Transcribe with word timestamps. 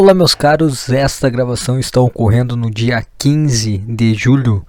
Olá, 0.00 0.14
meus 0.14 0.34
caros. 0.34 0.88
Esta 0.88 1.28
gravação 1.28 1.78
está 1.78 2.00
ocorrendo 2.00 2.56
no 2.56 2.70
dia 2.70 3.04
15 3.18 3.76
de 3.76 4.14
julho 4.14 4.64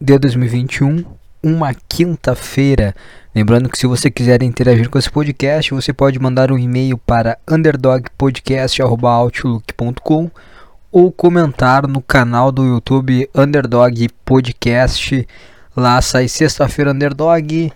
de 0.00 0.18
2021, 0.18 1.04
uma 1.42 1.74
quinta-feira. 1.86 2.96
Lembrando 3.34 3.68
que 3.68 3.76
se 3.76 3.86
você 3.86 4.10
quiser 4.10 4.42
interagir 4.42 4.88
com 4.88 4.98
esse 4.98 5.10
podcast, 5.10 5.74
você 5.74 5.92
pode 5.92 6.18
mandar 6.18 6.50
um 6.50 6.56
e-mail 6.56 6.96
para 6.96 7.36
underdogpodcast@outlook.com 7.46 10.30
ou 10.90 11.12
comentar 11.12 11.86
no 11.86 12.00
canal 12.00 12.50
do 12.50 12.64
YouTube 12.64 13.28
Underdog 13.34 14.08
Podcast. 14.24 15.28
Lá 15.76 16.00
sai 16.00 16.28
sexta-feira 16.28 16.92
Underdog. 16.92 17.70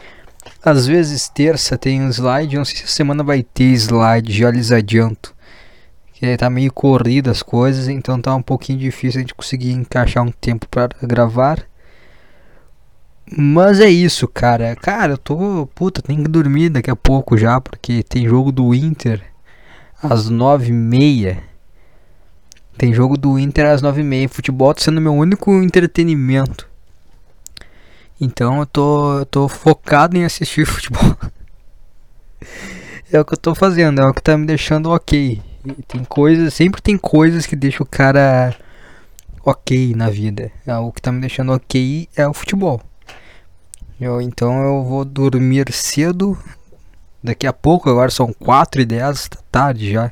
Às 0.65 0.87
vezes 0.87 1.29
terça 1.29 1.77
tem 1.77 2.01
um 2.01 2.09
slide, 2.09 2.57
não 2.57 2.65
sei 2.65 2.79
se 2.79 2.85
a 2.85 2.89
semana 2.89 3.23
vai 3.23 3.43
ter 3.43 3.65
slide, 3.65 4.33
já 4.33 4.51
lhes 4.51 4.73
adianto 4.73 5.39
que 6.21 6.37
tá 6.37 6.51
meio 6.51 6.71
corrido 6.71 7.31
as 7.31 7.43
coisas, 7.43 7.89
então 7.89 8.21
tá 8.21 8.35
um 8.35 8.43
pouquinho 8.43 8.79
difícil 8.79 9.19
a 9.19 9.23
gente 9.23 9.35
conseguir 9.35 9.73
encaixar 9.73 10.23
um 10.23 10.31
tempo 10.31 10.69
para 10.69 10.91
gravar. 11.03 11.67
Mas 13.35 13.81
é 13.81 13.89
isso, 13.89 14.29
cara. 14.29 14.77
Cara, 14.77 15.15
eu 15.15 15.19
tô. 15.19 15.67
Puta, 15.75 16.03
tem 16.03 16.23
que 16.23 16.29
dormir 16.29 16.69
daqui 16.69 16.91
a 16.91 16.97
pouco 16.97 17.39
já, 17.39 17.59
porque 17.59 18.03
tem 18.03 18.29
jogo 18.29 18.53
do 18.53 18.75
Inter 18.75 19.23
às 20.03 20.29
nove 20.29 20.69
e 20.69 20.73
meia. 20.73 21.43
Tem 22.77 22.93
jogo 22.93 23.17
do 23.17 23.39
Inter 23.39 23.67
às 23.67 23.81
nove 23.81 24.03
e 24.03 24.05
meia. 24.05 24.29
Futebol 24.29 24.75
tá 24.75 24.83
sendo 24.83 25.01
meu 25.01 25.15
único 25.15 25.51
entretenimento. 25.63 26.69
Então 28.21 28.59
eu 28.61 28.67
tô, 28.67 29.21
eu 29.21 29.27
tô 29.27 29.49
focado 29.49 30.19
em 30.19 30.25
assistir 30.25 30.67
futebol. 30.69 31.17
é 33.11 33.19
o 33.19 33.25
que 33.25 33.33
eu 33.33 33.39
tô 33.39 33.55
fazendo, 33.55 34.03
é 34.03 34.07
o 34.07 34.13
que 34.13 34.23
tá 34.23 34.37
me 34.37 34.45
deixando 34.45 34.91
ok. 34.91 35.41
Tem 35.87 36.05
coisas, 36.05 36.55
sempre 36.55 36.81
tem 36.81 36.97
coisas 36.97 37.45
que 37.45 37.55
deixam 37.55 37.85
o 37.85 37.89
cara 37.89 38.57
ok 39.45 39.95
na 39.95 40.09
vida. 40.09 40.51
É, 40.67 40.75
o 40.77 40.91
que 40.91 41.03
tá 41.03 41.13
me 41.13 41.21
deixando 41.21 41.53
ok 41.53 42.09
é 42.17 42.27
o 42.27 42.33
futebol. 42.33 42.81
Eu, 44.01 44.21
então 44.23 44.63
eu 44.63 44.83
vou 44.83 45.05
dormir 45.05 45.71
cedo. 45.73 46.39
Daqui 47.23 47.47
a 47.47 47.53
pouco, 47.53 47.91
agora 47.91 48.11
são 48.11 48.33
4 48.33 48.81
e 48.81 48.85
10 48.87 49.29
da 49.29 49.39
tarde 49.53 49.93
já. 49.93 50.11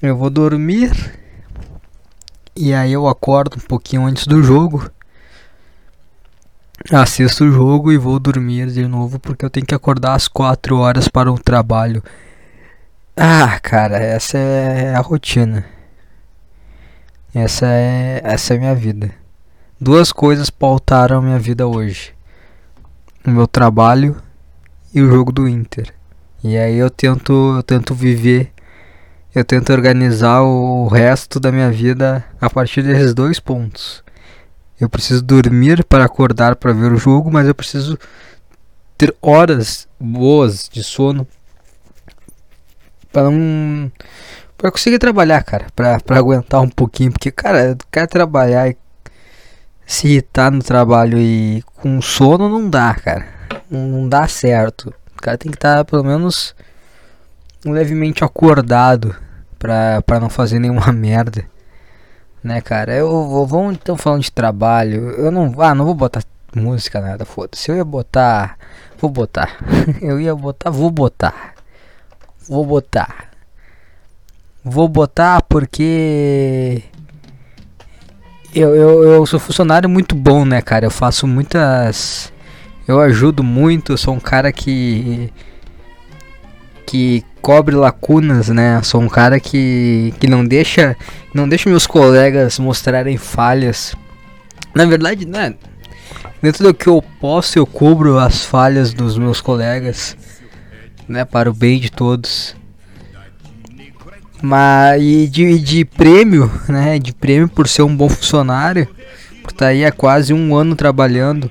Eu 0.00 0.16
vou 0.16 0.30
dormir. 0.30 0.90
E 2.56 2.72
aí 2.72 2.92
eu 2.92 3.06
acordo 3.06 3.58
um 3.58 3.66
pouquinho 3.66 4.06
antes 4.06 4.26
do 4.26 4.42
jogo. 4.42 4.90
Assisto 6.90 7.44
o 7.44 7.52
jogo 7.52 7.92
e 7.92 7.98
vou 7.98 8.18
dormir 8.18 8.70
de 8.70 8.86
novo 8.88 9.18
porque 9.18 9.44
eu 9.44 9.50
tenho 9.50 9.66
que 9.66 9.74
acordar 9.74 10.14
às 10.14 10.26
4 10.26 10.78
horas 10.78 11.08
para 11.08 11.30
o 11.30 11.38
trabalho. 11.38 12.02
Ah, 13.16 13.60
cara, 13.60 13.98
essa 13.98 14.38
é 14.38 14.94
a 14.94 15.00
rotina. 15.00 15.66
Essa 17.34 17.66
é, 17.66 18.22
essa 18.24 18.54
é 18.54 18.56
a 18.56 18.60
minha 18.60 18.74
vida. 18.74 19.10
Duas 19.78 20.10
coisas 20.10 20.48
pautaram 20.48 21.20
minha 21.20 21.38
vida 21.38 21.66
hoje: 21.66 22.14
o 23.26 23.30
meu 23.30 23.46
trabalho 23.46 24.16
e 24.94 25.02
o 25.02 25.10
jogo 25.10 25.30
do 25.30 25.46
Inter. 25.46 25.92
E 26.42 26.56
aí 26.56 26.76
eu 26.76 26.88
tento, 26.88 27.32
eu 27.56 27.62
tento 27.62 27.94
viver, 27.94 28.50
eu 29.34 29.44
tento 29.44 29.72
organizar 29.72 30.40
o 30.40 30.88
resto 30.88 31.38
da 31.38 31.52
minha 31.52 31.70
vida 31.70 32.24
a 32.40 32.48
partir 32.48 32.82
desses 32.82 33.12
dois 33.12 33.38
pontos. 33.38 34.02
Eu 34.80 34.88
preciso 34.88 35.22
dormir 35.22 35.84
para 35.84 36.06
acordar 36.06 36.56
para 36.56 36.72
ver 36.72 36.90
o 36.90 36.96
jogo, 36.96 37.30
mas 37.30 37.46
eu 37.46 37.54
preciso 37.54 37.98
ter 38.96 39.14
horas 39.20 39.86
boas 40.00 40.66
de 40.66 40.82
sono 40.82 41.26
para 43.12 43.30
não 43.30 43.90
para 44.56 44.70
conseguir 44.70 44.98
trabalhar, 44.98 45.42
cara, 45.42 45.66
para 45.74 46.00
para 46.00 46.18
aguentar 46.18 46.60
um 46.60 46.68
pouquinho, 46.68 47.12
porque 47.12 47.30
cara, 47.30 47.76
quer 47.90 48.06
trabalhar 48.06 48.68
e 48.68 48.76
se 49.86 50.08
irritar 50.08 50.50
no 50.50 50.62
trabalho 50.62 51.18
e 51.18 51.62
com 51.74 52.00
sono 52.00 52.48
não 52.48 52.68
dá, 52.68 52.94
cara. 52.94 53.26
Não, 53.70 53.80
não 53.80 54.08
dá 54.08 54.26
certo. 54.26 54.94
O 55.16 55.22
cara 55.22 55.36
tem 55.36 55.50
que 55.50 55.56
estar 55.56 55.76
tá, 55.78 55.84
pelo 55.84 56.04
menos 56.04 56.54
levemente 57.64 58.24
acordado 58.24 59.14
pra, 59.58 60.02
pra 60.02 60.18
não 60.18 60.28
fazer 60.28 60.58
nenhuma 60.58 60.90
merda. 60.92 61.44
Né, 62.42 62.60
cara? 62.60 62.92
Eu 62.92 63.08
vou, 63.08 63.46
vamos 63.46 63.74
então 63.74 63.96
falando 63.96 64.22
de 64.22 64.32
trabalho. 64.32 65.10
Eu 65.10 65.30
não, 65.30 65.54
ah, 65.58 65.74
não 65.74 65.84
vou 65.84 65.94
botar 65.94 66.22
música 66.54 67.00
nada, 67.00 67.24
foda-se. 67.24 67.70
Eu 67.70 67.76
ia 67.76 67.84
botar, 67.84 68.58
vou 68.98 69.10
botar. 69.10 69.58
eu 70.02 70.20
ia 70.20 70.34
botar, 70.34 70.70
vou 70.70 70.90
botar. 70.90 71.51
Vou 72.48 72.64
botar. 72.66 73.30
Vou 74.64 74.88
botar 74.88 75.42
porque. 75.42 76.82
Eu, 78.54 78.74
eu, 78.74 79.02
eu 79.04 79.26
sou 79.26 79.40
funcionário 79.40 79.88
muito 79.88 80.14
bom, 80.14 80.44
né, 80.44 80.60
cara? 80.60 80.86
Eu 80.86 80.90
faço 80.90 81.26
muitas. 81.26 82.32
Eu 82.86 83.00
ajudo 83.00 83.42
muito, 83.42 83.96
sou 83.96 84.14
um 84.14 84.20
cara 84.20 84.52
que. 84.52 85.32
que 86.86 87.24
cobre 87.40 87.74
lacunas, 87.74 88.48
né? 88.48 88.80
Sou 88.82 89.00
um 89.00 89.08
cara 89.08 89.40
que, 89.40 90.14
que 90.20 90.28
não 90.28 90.44
deixa 90.44 90.96
não 91.34 91.48
deixa 91.48 91.68
meus 91.68 91.86
colegas 91.86 92.58
mostrarem 92.58 93.16
falhas. 93.16 93.94
Na 94.74 94.84
verdade, 94.84 95.26
né? 95.26 95.54
Dentro 96.40 96.64
do 96.64 96.74
que 96.74 96.88
eu 96.88 97.02
posso, 97.20 97.58
eu 97.58 97.66
cubro 97.66 98.18
as 98.18 98.44
falhas 98.44 98.92
dos 98.92 99.16
meus 99.16 99.40
colegas 99.40 100.16
né, 101.12 101.24
para 101.24 101.50
o 101.50 101.54
bem 101.54 101.78
de 101.78 101.92
todos. 101.92 102.56
Mas 104.40 105.00
e 105.00 105.28
de, 105.28 105.58
de 105.60 105.84
prêmio, 105.84 106.50
né, 106.68 106.98
de 106.98 107.12
prêmio 107.12 107.48
por 107.48 107.68
ser 107.68 107.82
um 107.82 107.94
bom 107.94 108.08
funcionário, 108.08 108.86
por 109.42 109.52
estar 109.52 109.66
tá 109.66 109.66
aí 109.66 109.84
há 109.84 109.92
quase 109.92 110.32
um 110.32 110.56
ano 110.56 110.74
trabalhando 110.74 111.48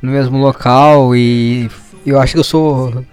no 0.00 0.12
mesmo 0.12 0.38
local 0.38 1.16
e 1.16 1.68
eu 2.06 2.20
acho 2.20 2.34
que 2.34 2.38
eu 2.38 2.44
sou 2.44 3.04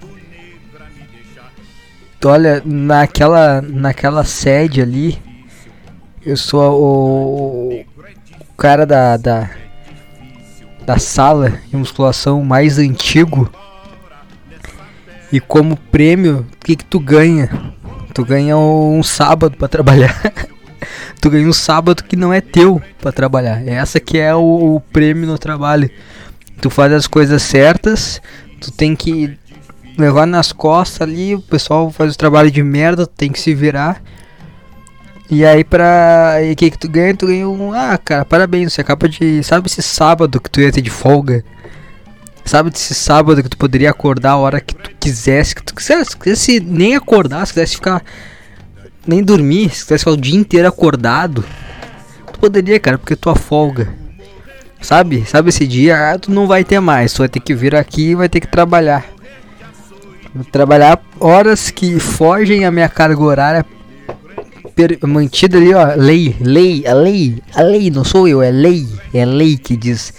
olha 2.26 2.62
naquela 2.66 3.62
naquela 3.62 4.26
sede 4.26 4.82
ali 4.82 5.18
eu 6.26 6.36
sou 6.36 6.74
o, 6.74 7.86
o 8.42 8.54
cara 8.58 8.86
da, 8.86 9.16
da 9.16 9.50
da 10.86 10.98
sala 10.98 11.54
de 11.70 11.78
musculação 11.78 12.44
mais 12.44 12.80
antigo 12.80 13.50
e 15.32 15.40
como 15.40 15.78
prêmio, 15.78 16.46
o 16.54 16.66
que, 16.66 16.76
que 16.76 16.86
tu 16.86 17.00
ganha? 17.00 17.50
Tu 18.14 18.26
ganha 18.26 18.58
um 18.58 19.04
sábado 19.04 19.56
para 19.58 19.68
trabalhar. 19.68 20.20
tu 21.22 21.30
ganha 21.30 21.48
um 21.48 21.54
sábado 21.54 22.04
que 22.04 22.16
não 22.16 22.34
é 22.34 22.42
teu 22.42 22.82
para 23.00 23.12
trabalhar. 23.12 23.66
Essa 23.68 24.00
que 24.00 24.18
é 24.18 24.34
o, 24.34 24.76
o, 24.76 24.82
prêmio 24.92 25.28
no 25.28 25.38
trabalho. 25.38 25.90
Tu 26.60 26.70
faz 26.70 26.92
as 26.92 27.08
coisas 27.08 27.42
certas, 27.42 28.22
tu 28.60 28.72
tem 28.72 28.96
que 28.96 29.38
levar 29.98 30.26
nas 30.26 30.52
costas 30.52 31.02
ali, 31.02 31.36
o 31.36 31.42
pessoal 31.42 31.92
faz 31.92 32.14
o 32.14 32.18
trabalho 32.18 32.50
de 32.50 32.64
merda, 32.64 33.06
tu 33.06 33.14
tem 33.16 33.32
que 33.32 33.40
se 33.40 33.54
virar. 33.54 34.02
E 35.30 35.46
aí 35.46 35.64
pra. 35.64 36.40
E 36.42 36.54
o 36.54 36.56
que, 36.56 36.72
que 36.72 36.78
tu 36.78 36.90
ganha? 36.90 37.16
Tu 37.16 37.28
ganha 37.28 37.48
um. 37.48 37.72
Ah, 37.72 37.98
cara, 37.98 38.26
parabéns, 38.26 38.74
você 38.74 38.82
acaba 38.82 39.08
de. 39.08 39.44
Sabe 39.44 39.68
esse 39.68 39.84
sábado 39.84 40.42
que 40.42 40.50
tu 40.50 40.60
ia 40.60 40.72
ter 40.72 40.82
de 40.82 40.90
folga? 40.90 41.44
Sabe 42.50 42.72
desse 42.72 42.96
sábado 42.96 43.44
que 43.44 43.50
tu 43.50 43.56
poderia 43.56 43.92
acordar 43.92 44.32
a 44.32 44.38
hora 44.38 44.60
que 44.60 44.74
tu 44.74 44.90
quisesse, 45.00 45.54
que 45.54 45.62
tu 45.62 45.76
quisesse, 45.76 46.18
quisesse 46.18 46.60
nem 46.60 46.96
acordar, 46.96 47.46
se 47.46 47.54
quisesse 47.54 47.76
ficar 47.76 48.04
nem 49.06 49.24
dormir, 49.24 49.70
se 49.70 49.84
quisesse 49.84 50.00
ficar 50.00 50.14
o 50.14 50.18
dia 50.18 50.36
inteiro 50.36 50.68
acordado, 50.68 51.46
tu 52.34 52.40
poderia, 52.40 52.80
cara, 52.80 52.98
porque 52.98 53.16
tua 53.16 53.36
folga. 53.36 53.94
Sabe? 54.82 55.24
Sabe 55.28 55.50
esse 55.50 55.68
dia, 55.68 56.10
ah, 56.10 56.18
tu 56.18 56.32
não 56.32 56.48
vai 56.48 56.64
ter 56.64 56.80
mais, 56.80 57.14
tu 57.14 57.20
vai 57.20 57.30
ter 57.30 57.40
que 57.40 57.54
vir 57.54 57.76
aqui 57.76 58.10
e 58.10 58.16
vai 58.16 58.28
ter 58.28 58.40
que 58.40 58.48
trabalhar. 58.48 59.06
Trabalhar 60.52 61.00
horas 61.20 61.70
que 61.70 62.00
fogem 62.00 62.66
a 62.66 62.72
minha 62.72 62.90
carga 62.90 63.22
horária 63.22 63.66
mantida 65.04 65.60
ali, 65.60 65.72
ó, 65.72 65.94
lei, 65.96 66.36
lei, 66.42 66.88
a 66.88 66.96
lei, 66.96 67.44
a 67.54 67.62
lei, 67.62 67.92
não 67.92 68.04
sou 68.04 68.28
eu, 68.28 68.42
é 68.42 68.50
lei, 68.50 68.88
é 69.14 69.24
lei 69.24 69.56
que 69.56 69.78
diz 69.78 70.12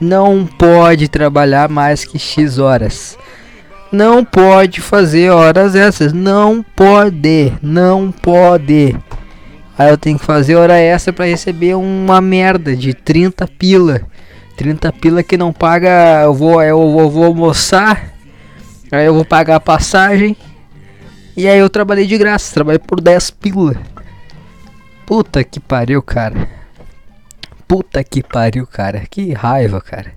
não 0.00 0.46
pode 0.46 1.08
trabalhar 1.08 1.68
mais 1.68 2.04
que 2.04 2.18
X 2.18 2.58
horas. 2.58 3.18
Não 3.90 4.24
pode 4.24 4.80
fazer 4.80 5.30
horas 5.30 5.74
essas. 5.74 6.12
Não 6.12 6.62
pode. 6.62 7.52
Não 7.62 8.12
pode. 8.12 8.96
Aí 9.78 9.90
eu 9.90 9.98
tenho 9.98 10.18
que 10.18 10.24
fazer 10.24 10.56
hora 10.56 10.76
essa 10.76 11.12
para 11.12 11.24
receber 11.24 11.74
uma 11.74 12.20
merda 12.20 12.76
de 12.76 12.92
30 12.94 13.46
pila. 13.46 14.02
30 14.56 14.92
pila 14.92 15.22
que 15.22 15.36
não 15.36 15.52
paga. 15.52 16.22
Eu 16.22 16.34
vou, 16.34 16.62
eu 16.62 16.78
vou, 16.78 17.00
eu 17.00 17.10
vou 17.10 17.24
almoçar. 17.24 18.12
Aí 18.92 19.06
eu 19.06 19.14
vou 19.14 19.24
pagar 19.24 19.56
a 19.56 19.60
passagem. 19.60 20.36
E 21.36 21.48
aí 21.48 21.58
eu 21.58 21.70
trabalhei 21.70 22.06
de 22.06 22.18
graça. 22.18 22.52
Trabalhei 22.52 22.78
por 22.78 23.00
10 23.00 23.30
pila. 23.30 23.76
Puta 25.06 25.42
que 25.42 25.58
pariu, 25.58 26.02
cara. 26.02 26.57
Puta 27.68 28.02
que 28.02 28.22
pariu, 28.22 28.66
cara. 28.66 29.04
Que 29.10 29.34
raiva, 29.34 29.78
cara. 29.78 30.14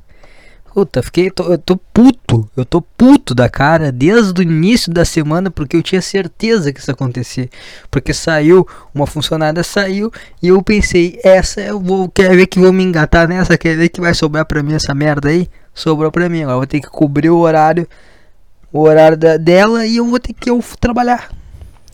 Puta, 0.73 1.03
fiquei. 1.03 1.29
Tô, 1.29 1.43
eu 1.51 1.57
tô 1.57 1.75
puto. 1.75 2.49
Eu 2.55 2.63
tô 2.63 2.81
puto 2.81 3.35
da 3.35 3.49
cara 3.49 3.91
desde 3.91 4.39
o 4.39 4.43
início 4.43 4.91
da 4.91 5.03
semana 5.03 5.51
porque 5.51 5.75
eu 5.75 5.83
tinha 5.83 6.01
certeza 6.01 6.71
que 6.71 6.79
isso 6.79 6.89
ia 6.89 6.93
acontecer. 6.93 7.49
Porque 7.89 8.13
saiu, 8.13 8.65
uma 8.95 9.05
funcionária 9.05 9.61
saiu 9.63 10.09
e 10.41 10.47
eu 10.47 10.61
pensei, 10.63 11.19
essa 11.25 11.59
eu 11.59 11.77
vou. 11.77 12.07
Quer 12.07 12.33
ver 12.37 12.47
que 12.47 12.57
vou 12.57 12.71
me 12.71 12.83
engatar 12.83 13.27
nessa? 13.27 13.57
Quer 13.57 13.75
ver 13.75 13.89
que 13.89 13.99
vai 13.99 14.13
sobrar 14.13 14.45
pra 14.45 14.63
mim 14.63 14.73
essa 14.73 14.95
merda 14.95 15.27
aí? 15.27 15.49
Sobrou 15.73 16.09
pra 16.09 16.29
mim. 16.29 16.43
Agora 16.43 16.57
vou 16.57 16.67
ter 16.67 16.79
que 16.79 16.87
cobrir 16.87 17.29
o 17.29 17.37
horário. 17.37 17.85
O 18.71 18.79
horário 18.83 19.17
da, 19.17 19.35
dela 19.35 19.85
e 19.85 19.97
eu 19.97 20.07
vou 20.07 20.19
ter 20.19 20.31
que 20.31 20.49
eu 20.49 20.63
trabalhar. 20.79 21.29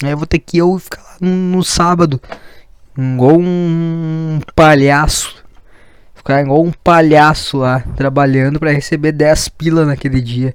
Aí 0.03 0.11
eu 0.11 0.17
vou 0.17 0.27
ter 0.27 0.37
que 0.37 0.59
eu 0.59 0.77
ficar 0.77 1.01
lá 1.01 1.17
no, 1.19 1.31
no 1.31 1.63
sábado. 1.63 2.21
Igual 2.95 3.39
um 3.39 4.39
palhaço 4.55 5.46
ficar 6.27 6.41
igual 6.41 6.61
um 6.61 6.71
palhaço 6.71 7.57
lá, 7.57 7.79
trabalhando 7.95 8.59
para 8.59 8.71
receber 8.71 9.13
10 9.13 9.47
pila 9.49 9.85
naquele 9.85 10.19
dia. 10.19 10.53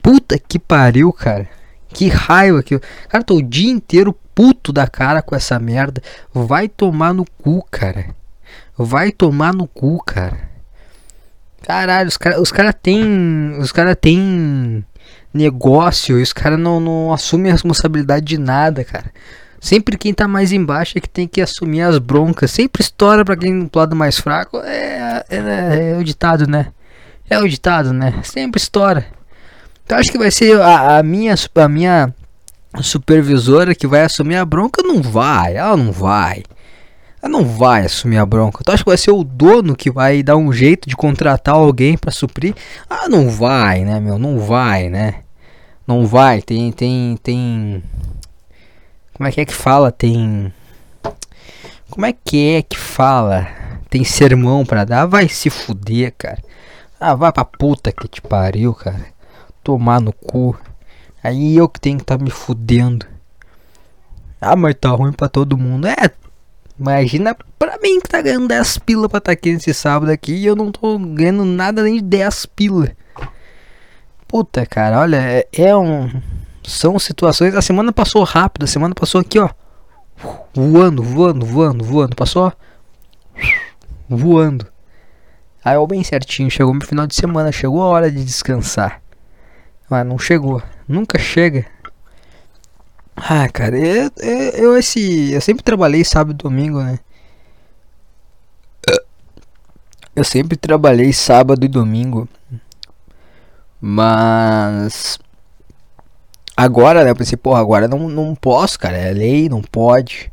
Puta 0.00 0.38
que 0.38 0.58
pariu, 0.58 1.12
cara. 1.12 1.46
Que 1.92 2.08
raiva 2.08 2.62
que 2.62 2.76
eu. 2.76 2.80
Cara, 3.08 3.22
tô 3.22 3.36
o 3.36 3.42
dia 3.42 3.70
inteiro 3.70 4.16
puto 4.34 4.72
da 4.72 4.86
cara 4.86 5.20
com 5.20 5.36
essa 5.36 5.58
merda. 5.58 6.00
Vai 6.32 6.68
tomar 6.68 7.12
no 7.12 7.26
cu, 7.42 7.62
cara. 7.70 8.06
Vai 8.78 9.12
tomar 9.12 9.52
no 9.52 9.66
cu, 9.66 10.02
cara. 10.02 10.48
Caralho, 11.62 12.08
os 12.08 12.16
caras 12.16 12.40
os 12.40 12.50
cara 12.50 12.72
tem. 12.72 13.58
Os 13.58 13.72
caras 13.72 13.96
tem 14.00 14.82
negócio 15.34 16.18
e 16.18 16.22
os 16.22 16.32
caras 16.32 16.58
não, 16.58 16.80
não 16.80 17.12
assumem 17.12 17.50
a 17.50 17.54
responsabilidade 17.54 18.24
de 18.24 18.38
nada, 18.38 18.82
cara. 18.84 19.12
Sempre 19.60 19.98
quem 19.98 20.14
tá 20.14 20.26
mais 20.26 20.52
embaixo 20.52 20.96
é 20.96 21.00
que 21.02 21.08
tem 21.08 21.28
que 21.28 21.40
assumir 21.40 21.82
as 21.82 21.98
broncas. 21.98 22.50
Sempre 22.50 22.82
estoura 22.82 23.24
pra 23.24 23.36
quem 23.36 23.66
do 23.66 23.78
lado 23.78 23.94
mais 23.94 24.18
fraco. 24.18 24.56
É, 24.58 25.22
é, 25.28 25.92
é, 25.92 25.98
o 25.98 26.02
ditado, 26.02 26.46
né? 26.46 26.68
É 27.28 27.38
o 27.38 27.46
ditado, 27.46 27.92
né? 27.92 28.20
Sempre 28.24 28.58
estoura. 28.58 29.06
Então 29.84 29.98
acho 29.98 30.10
que 30.10 30.18
vai 30.18 30.30
ser 30.30 30.58
a, 30.60 30.98
a 30.98 31.02
minha 31.02 31.34
a 31.56 31.68
minha 31.68 32.14
supervisora 32.82 33.74
que 33.74 33.86
vai 33.86 34.02
assumir 34.02 34.36
a 34.36 34.44
bronca. 34.46 34.82
Não 34.82 35.02
vai, 35.02 35.56
ela 35.56 35.76
não 35.76 35.92
vai. 35.92 36.42
Ela 37.22 37.30
não 37.30 37.44
vai 37.44 37.84
assumir 37.84 38.16
a 38.16 38.24
bronca. 38.24 38.60
Então 38.62 38.72
acho 38.72 38.82
que 38.82 38.90
vai 38.90 38.96
ser 38.96 39.10
o 39.10 39.22
dono 39.22 39.76
que 39.76 39.90
vai 39.90 40.22
dar 40.22 40.38
um 40.38 40.50
jeito 40.50 40.88
de 40.88 40.96
contratar 40.96 41.54
alguém 41.54 41.98
para 41.98 42.10
suprir. 42.10 42.54
Ah, 42.88 43.08
não 43.10 43.28
vai, 43.28 43.84
né, 43.84 44.00
meu? 44.00 44.18
Não 44.18 44.38
vai, 44.38 44.88
né? 44.88 45.16
Não 45.86 46.06
vai. 46.06 46.40
Tem, 46.40 46.72
tem, 46.72 47.18
tem 47.22 47.82
como 49.20 49.28
é 49.28 49.32
que 49.32 49.40
é 49.42 49.44
que 49.44 49.54
fala? 49.54 49.92
Tem. 49.92 50.50
Como 51.90 52.06
é 52.06 52.14
que 52.24 52.54
é 52.54 52.62
que 52.62 52.78
fala? 52.78 53.46
Tem 53.90 54.02
sermão 54.02 54.64
pra 54.64 54.82
dar? 54.86 55.04
Vai 55.04 55.28
se 55.28 55.50
fuder, 55.50 56.14
cara. 56.16 56.38
Ah, 56.98 57.14
vai 57.14 57.30
pra 57.30 57.44
puta 57.44 57.92
que 57.92 58.08
te 58.08 58.22
pariu, 58.22 58.72
cara. 58.72 59.04
Tomar 59.62 60.00
no 60.00 60.10
cu. 60.10 60.58
Aí 61.22 61.54
eu 61.54 61.68
que 61.68 61.78
tenho 61.78 61.98
que 61.98 62.04
tá 62.04 62.16
me 62.16 62.30
fudendo. 62.30 63.04
Ah, 64.40 64.56
mas 64.56 64.74
tá 64.80 64.88
ruim 64.88 65.12
pra 65.12 65.28
todo 65.28 65.58
mundo. 65.58 65.86
É, 65.86 66.10
imagina 66.78 67.36
pra 67.58 67.76
mim 67.76 68.00
que 68.00 68.08
tá 68.08 68.22
ganhando 68.22 68.48
10 68.48 68.78
pila 68.78 69.06
pra 69.06 69.18
estar 69.18 69.28
tá 69.28 69.32
aqui 69.32 69.52
nesse 69.52 69.74
sábado 69.74 70.10
aqui 70.10 70.32
e 70.32 70.46
eu 70.46 70.56
não 70.56 70.72
tô 70.72 70.98
ganhando 70.98 71.44
nada 71.44 71.82
nem 71.82 71.96
de 71.96 72.00
10 72.00 72.46
pila. 72.46 72.90
Puta, 74.26 74.64
cara, 74.64 74.98
olha, 74.98 75.18
é, 75.18 75.46
é 75.52 75.76
um 75.76 76.10
são 76.62 76.98
situações. 76.98 77.54
A 77.54 77.62
semana 77.62 77.92
passou 77.92 78.22
rápido, 78.24 78.64
a 78.64 78.66
semana 78.66 78.94
passou 78.94 79.20
aqui, 79.20 79.38
ó. 79.38 79.48
Voando, 80.54 81.02
voando, 81.02 81.46
voando, 81.46 81.84
voando. 81.84 82.16
Passou, 82.16 82.52
voando. 84.08 84.66
Aí, 85.64 85.76
ó, 85.76 85.86
bem 85.86 86.02
certinho. 86.04 86.50
Chegou 86.50 86.74
no 86.74 86.84
final 86.84 87.06
de 87.06 87.14
semana, 87.14 87.52
chegou 87.52 87.82
a 87.82 87.86
hora 87.86 88.10
de 88.10 88.24
descansar. 88.24 89.00
Mas 89.88 90.06
não 90.06 90.18
chegou, 90.18 90.62
nunca 90.86 91.18
chega. 91.18 91.66
Ah, 93.16 93.48
cara, 93.48 93.76
eu, 93.76 94.10
eu, 94.18 94.50
eu, 94.52 94.78
esse. 94.78 95.32
Eu 95.32 95.40
sempre 95.40 95.62
trabalhei 95.62 96.04
sábado 96.04 96.32
e 96.32 96.42
domingo, 96.42 96.82
né? 96.82 96.98
Eu 100.14 100.24
sempre 100.24 100.56
trabalhei 100.56 101.12
sábado 101.12 101.64
e 101.64 101.68
domingo. 101.68 102.28
Mas 103.80 105.18
Agora, 106.60 107.02
né? 107.04 107.10
Eu 107.10 107.16
pensei, 107.16 107.38
porra, 107.38 107.58
agora 107.58 107.88
não, 107.88 108.06
não 108.06 108.34
posso, 108.34 108.78
cara. 108.78 108.94
É 108.94 109.12
lei, 109.14 109.48
não 109.48 109.62
pode. 109.62 110.30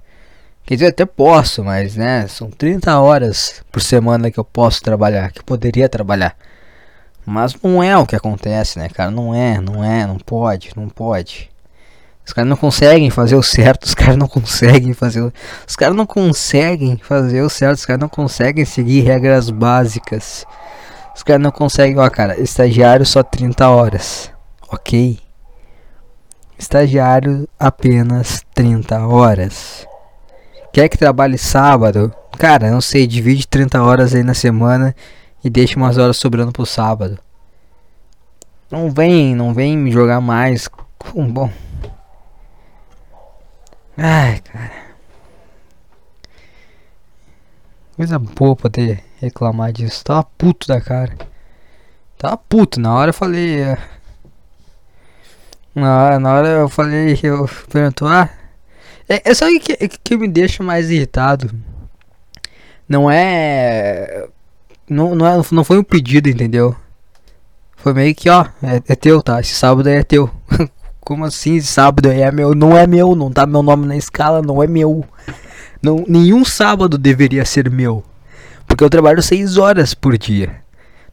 Quer 0.65 0.73
dizer, 0.73 0.87
até 0.87 1.05
posso, 1.05 1.63
mas 1.63 1.95
né? 1.95 2.27
São 2.27 2.51
30 2.51 2.99
horas 2.99 3.63
por 3.71 3.81
semana 3.81 4.29
que 4.29 4.37
eu 4.37 4.43
posso 4.43 4.83
trabalhar, 4.83 5.31
que 5.31 5.39
eu 5.39 5.43
poderia 5.45 5.87
trabalhar. 5.87 6.35
Mas 7.25 7.55
não 7.63 7.81
é 7.81 7.97
o 7.97 8.05
que 8.05 8.13
acontece, 8.13 8.77
né, 8.77 8.89
cara? 8.89 9.09
Não 9.09 9.33
é, 9.33 9.61
não 9.61 9.81
é, 9.81 10.05
não 10.05 10.17
pode, 10.17 10.71
não 10.75 10.89
pode. 10.89 11.49
Os 12.25 12.33
caras 12.33 12.49
não 12.49 12.57
conseguem 12.57 13.09
fazer 13.09 13.37
o 13.37 13.43
certo, 13.43 13.85
os 13.85 13.95
caras 13.95 14.17
não 14.17 14.27
conseguem 14.27 14.93
fazer 14.93 15.21
o... 15.21 15.31
Os 15.65 15.77
caras 15.77 15.95
não 15.95 16.05
conseguem 16.05 16.97
fazer 16.97 17.41
o 17.41 17.49
certo, 17.49 17.77
os 17.77 17.85
caras 17.85 18.01
não 18.01 18.09
conseguem 18.09 18.65
seguir 18.65 18.99
regras 18.99 19.49
básicas. 19.49 20.45
Os 21.15 21.23
caras 21.23 21.41
não 21.41 21.51
conseguem, 21.51 21.97
ó, 21.97 22.09
cara, 22.09 22.37
estagiário 22.37 23.05
só 23.05 23.23
30 23.23 23.69
horas. 23.69 24.29
Ok? 24.69 25.25
Estagiário 26.57 27.47
apenas 27.59 28.43
30 28.53 29.05
horas. 29.07 29.87
Quer 30.73 30.89
que 30.89 30.97
trabalhe 30.97 31.37
sábado? 31.37 32.13
Cara, 32.37 32.69
não 32.71 32.81
sei, 32.81 33.07
divide 33.07 33.47
30 33.47 33.81
horas 33.81 34.13
aí 34.13 34.23
na 34.23 34.33
semana 34.33 34.95
e 35.43 35.49
deixa 35.49 35.77
umas 35.77 35.97
horas 35.97 36.17
sobrando 36.17 36.51
pro 36.51 36.65
sábado. 36.65 37.19
Não 38.69 38.91
vem, 38.91 39.33
não 39.33 39.53
vem 39.53 39.77
me 39.77 39.91
jogar 39.91 40.19
mais. 40.19 40.67
Um 41.15 41.31
bom. 41.31 41.49
Ai, 43.97 44.39
cara. 44.41 44.87
Coisa 47.95 48.19
boa 48.19 48.55
poder 48.55 49.03
reclamar 49.19 49.71
disso. 49.71 50.03
Tava 50.03 50.23
puto 50.37 50.67
da 50.67 50.79
cara. 50.79 51.17
Tava 52.17 52.37
puto. 52.37 52.79
Na 52.79 52.93
hora 52.93 53.09
eu 53.09 53.13
falei. 53.13 53.75
É, 55.77 55.79
na 55.79 56.03
hora, 56.03 56.19
na 56.19 56.33
hora 56.33 56.47
eu 56.47 56.69
falei, 56.69 57.19
eu 57.21 57.47
perguntou, 57.69 58.07
ah. 58.07 58.29
É, 59.07 59.29
é 59.29 59.33
só 59.33 59.45
que, 59.59 59.87
que 60.03 60.17
me 60.17 60.27
deixa 60.27 60.63
mais 60.63 60.89
irritado. 60.89 61.51
Não 62.89 63.09
é. 63.09 64.27
Não, 64.89 65.13
não, 65.13 65.27
é, 65.27 65.41
não 65.51 65.63
foi 65.63 65.77
um 65.77 65.83
pedido, 65.83 66.29
entendeu? 66.29 66.75
Foi 67.75 67.93
meio 67.93 68.15
que, 68.15 68.29
ó, 68.29 68.45
é, 68.63 68.81
é 68.87 68.95
teu, 68.95 69.21
tá? 69.21 69.39
Esse 69.39 69.53
sábado 69.53 69.87
aí 69.87 69.97
é 69.97 70.03
teu. 70.03 70.29
Como 70.99 71.23
assim? 71.23 71.57
Esse 71.57 71.67
sábado 71.67 72.09
aí 72.09 72.21
é 72.21 72.31
meu? 72.31 72.55
Não 72.55 72.75
é 72.75 72.87
meu, 72.87 73.15
não 73.15 73.31
tá 73.31 73.45
meu 73.45 73.61
nome 73.61 73.85
na 73.85 73.95
escala, 73.95 74.41
não 74.41 74.63
é 74.63 74.67
meu. 74.67 75.05
Não, 75.81 76.03
nenhum 76.07 76.43
sábado 76.43 76.97
deveria 76.97 77.45
ser 77.45 77.69
meu. 77.69 78.03
Porque 78.65 78.83
eu 78.83 78.89
trabalho 78.89 79.21
6 79.21 79.57
horas 79.57 79.93
por 79.93 80.17
dia. 80.17 80.66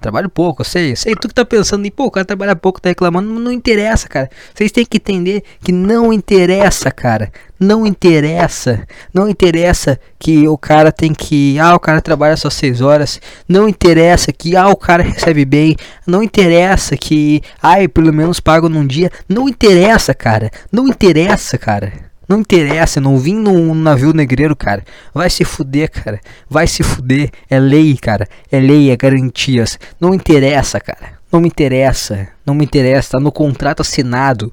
Trabalho 0.04 0.28
pouco, 0.28 0.60
eu 0.60 0.66
sei, 0.66 0.92
eu 0.92 0.96
sei. 0.96 1.14
Tu 1.14 1.28
que 1.28 1.34
tá 1.34 1.46
pensando 1.46 1.86
em, 1.86 1.90
pô, 1.90 2.04
o 2.04 2.10
cara 2.10 2.26
trabalha 2.26 2.54
pouco, 2.54 2.78
tá 2.78 2.90
reclamando. 2.90 3.26
Não, 3.26 3.50
interessa, 3.50 4.06
cara. 4.06 4.28
Vocês 4.54 4.70
têm 4.70 4.84
que 4.84 4.98
entender 4.98 5.42
que 5.62 5.72
não 5.72 6.12
interessa, 6.12 6.90
cara. 6.90 7.32
Não 7.58 7.86
interessa. 7.86 8.86
Não 9.14 9.26
interessa 9.26 9.98
que 10.18 10.46
o 10.46 10.58
cara 10.58 10.92
tem 10.92 11.14
que. 11.14 11.58
Ah, 11.58 11.74
o 11.74 11.80
cara 11.80 12.02
trabalha 12.02 12.36
só 12.36 12.50
seis 12.50 12.82
horas. 12.82 13.18
Não 13.48 13.66
interessa 13.66 14.30
que. 14.30 14.54
Ah, 14.54 14.68
o 14.68 14.76
cara 14.76 15.02
recebe 15.02 15.46
bem. 15.46 15.74
Não 16.06 16.22
interessa 16.22 16.98
que. 16.98 17.40
Ai, 17.62 17.88
pelo 17.88 18.12
menos 18.12 18.40
pago 18.40 18.68
num 18.68 18.86
dia. 18.86 19.10
Não 19.26 19.48
interessa, 19.48 20.12
cara. 20.12 20.50
Não 20.70 20.86
interessa, 20.86 21.56
cara. 21.56 21.94
Não 22.28 22.40
interessa, 22.40 23.00
não 23.00 23.18
vim 23.18 23.34
num 23.34 23.74
navio 23.74 24.12
negreiro, 24.12 24.56
cara. 24.56 24.82
Vai 25.12 25.28
se 25.28 25.44
fuder, 25.44 25.90
cara. 25.90 26.20
Vai 26.48 26.66
se 26.66 26.82
fuder. 26.82 27.30
É 27.50 27.58
lei, 27.58 27.96
cara. 27.96 28.26
É 28.50 28.58
lei, 28.58 28.90
é 28.90 28.96
garantias. 28.96 29.78
Não 30.00 30.14
interessa, 30.14 30.80
cara. 30.80 31.18
Não 31.30 31.40
me 31.40 31.48
interessa. 31.48 32.28
Não 32.46 32.54
me 32.54 32.64
interessa. 32.64 33.12
Tá 33.12 33.20
no 33.20 33.30
contrato 33.30 33.82
assinado 33.82 34.52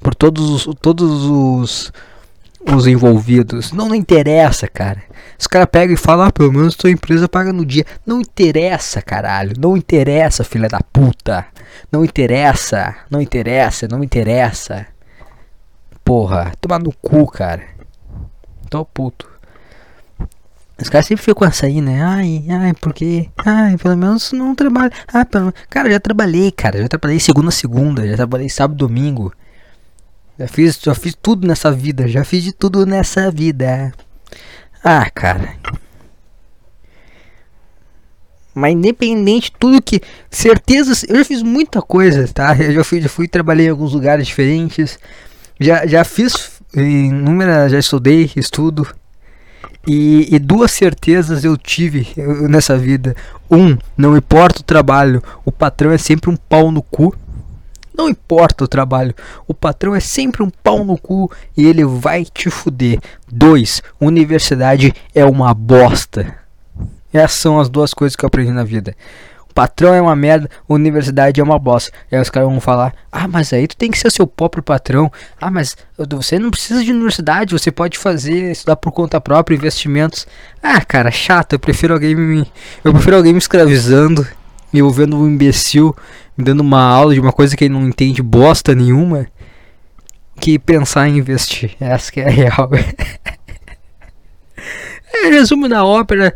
por 0.00 0.14
todos 0.14 0.66
os, 0.66 0.74
todos 0.80 1.24
os, 1.24 1.92
os 2.72 2.86
envolvidos. 2.86 3.72
Não, 3.72 3.88
não 3.88 3.94
interessa, 3.94 4.66
cara. 4.66 5.02
Os 5.38 5.46
caras 5.46 5.68
pegam 5.70 5.94
e 5.94 5.98
falam, 5.98 6.26
ah, 6.26 6.32
pelo 6.32 6.52
menos 6.52 6.74
tua 6.74 6.90
empresa 6.90 7.28
paga 7.28 7.52
no 7.52 7.64
dia. 7.64 7.84
Não 8.04 8.20
interessa, 8.20 9.00
caralho. 9.00 9.52
Não 9.58 9.76
interessa, 9.76 10.42
filha 10.42 10.68
da 10.68 10.80
puta. 10.92 11.46
Não 11.92 12.04
interessa. 12.04 12.96
Não 13.08 13.20
interessa, 13.20 13.86
não 13.88 14.02
interessa 14.02 14.86
porra. 16.10 16.52
Tomar 16.60 16.80
no 16.80 16.92
cu, 16.92 17.24
cara. 17.28 17.62
Tô 18.68 18.84
puto. 18.84 19.30
Os 20.76 20.88
caras 20.88 21.06
sempre 21.06 21.22
ficam 21.22 21.46
essa 21.46 21.66
aí, 21.66 21.80
né? 21.80 22.02
Ai, 22.02 22.44
ai, 22.50 22.74
porque. 22.80 23.28
Ai, 23.46 23.76
pelo 23.76 23.96
menos 23.96 24.32
não 24.32 24.52
trabalho. 24.52 24.90
Ah, 25.06 25.24
pelo 25.24 25.54
Cara, 25.68 25.88
já 25.88 26.00
trabalhei, 26.00 26.50
cara. 26.50 26.82
Já 26.82 26.88
trabalhei 26.88 27.20
segunda 27.20 27.50
a 27.50 27.52
segunda. 27.52 28.08
Já 28.08 28.16
trabalhei 28.16 28.48
sábado 28.48 28.76
domingo. 28.76 29.32
Já 30.36 30.48
fiz, 30.48 30.80
já 30.82 30.96
fiz 30.96 31.14
tudo 31.14 31.46
nessa 31.46 31.70
vida. 31.70 32.08
Já 32.08 32.24
fiz 32.24 32.42
de 32.42 32.52
tudo 32.52 32.84
nessa 32.84 33.30
vida. 33.30 33.92
Ah, 34.82 35.08
cara. 35.10 35.54
Mas 38.52 38.72
independente, 38.72 39.52
tudo 39.56 39.80
que. 39.80 40.00
Certezas. 40.28 41.04
Eu 41.04 41.18
já 41.18 41.24
fiz 41.24 41.40
muita 41.40 41.80
coisa, 41.80 42.26
tá? 42.26 42.56
Eu 42.58 42.72
já 42.72 42.82
fui, 42.82 43.00
já 43.00 43.08
fui 43.08 43.28
trabalhei 43.28 43.66
em 43.66 43.70
alguns 43.70 43.92
lugares 43.92 44.26
diferentes. 44.26 44.98
Já, 45.60 45.86
já 45.86 46.02
fiz 46.04 46.60
inúmeras. 46.74 47.70
Já 47.70 47.78
estudei, 47.78 48.30
estudo. 48.34 48.86
E, 49.86 50.34
e, 50.34 50.38
duas 50.38 50.72
certezas 50.72 51.44
eu 51.44 51.56
tive 51.56 52.08
nessa 52.48 52.76
vida. 52.76 53.14
Um, 53.50 53.76
não 53.96 54.16
importa 54.16 54.60
o 54.60 54.64
trabalho, 54.64 55.22
o 55.44 55.50
patrão 55.50 55.90
é 55.90 55.98
sempre 55.98 56.30
um 56.30 56.36
pau 56.36 56.70
no 56.70 56.82
cu. 56.82 57.14
Não 57.96 58.08
importa 58.08 58.64
o 58.64 58.68
trabalho, 58.68 59.14
o 59.46 59.52
patrão 59.52 59.94
é 59.94 60.00
sempre 60.00 60.42
um 60.42 60.50
pau 60.50 60.84
no 60.84 60.96
cu 60.96 61.30
e 61.56 61.66
ele 61.66 61.84
vai 61.84 62.24
te 62.24 62.48
fuder. 62.48 62.98
Dois, 63.30 63.82
universidade 64.00 64.94
é 65.14 65.24
uma 65.24 65.52
bosta. 65.52 66.34
Essas 67.12 67.38
são 67.38 67.58
as 67.58 67.68
duas 67.68 67.92
coisas 67.92 68.16
que 68.16 68.24
eu 68.24 68.28
aprendi 68.28 68.52
na 68.52 68.64
vida. 68.64 68.94
Patrão 69.60 69.92
é 69.92 70.00
uma 70.00 70.16
merda, 70.16 70.48
universidade 70.66 71.38
é 71.38 71.44
uma 71.44 71.58
bosta. 71.58 71.92
E 72.10 72.16
aí 72.16 72.22
os 72.22 72.30
caras 72.30 72.48
vão 72.48 72.62
falar: 72.62 72.94
Ah, 73.12 73.28
mas 73.28 73.52
aí 73.52 73.68
tu 73.68 73.76
tem 73.76 73.90
que 73.90 73.98
ser 73.98 74.10
seu 74.10 74.26
próprio 74.26 74.62
patrão. 74.62 75.12
Ah, 75.38 75.50
mas 75.50 75.76
você 76.10 76.38
não 76.38 76.50
precisa 76.50 76.82
de 76.82 76.90
universidade, 76.90 77.52
você 77.52 77.70
pode 77.70 77.98
fazer, 77.98 78.52
estudar 78.52 78.76
por 78.76 78.90
conta 78.90 79.20
própria, 79.20 79.54
investimentos. 79.54 80.26
Ah, 80.62 80.82
cara, 80.82 81.10
chato. 81.10 81.52
Eu 81.52 81.58
prefiro 81.58 81.92
alguém 81.92 82.14
me. 82.14 82.50
Eu 82.82 82.94
prefiro 82.94 83.18
alguém 83.18 83.34
me 83.34 83.38
escravizando, 83.38 84.26
me 84.72 84.80
ouvindo 84.80 85.14
um 85.14 85.28
imbecil, 85.28 85.94
me 86.38 86.42
dando 86.42 86.60
uma 86.60 86.82
aula 86.82 87.12
de 87.12 87.20
uma 87.20 87.30
coisa 87.30 87.54
que 87.54 87.64
ele 87.64 87.74
não 87.74 87.86
entende 87.86 88.22
bosta 88.22 88.74
nenhuma. 88.74 89.26
Que 90.40 90.58
pensar 90.58 91.06
em 91.06 91.18
investir. 91.18 91.76
Essa 91.78 92.10
que 92.10 92.20
é 92.20 92.28
a 92.28 92.30
real. 92.30 92.70
é, 95.12 95.28
resumo 95.28 95.68
da 95.68 95.84
ópera 95.84 96.34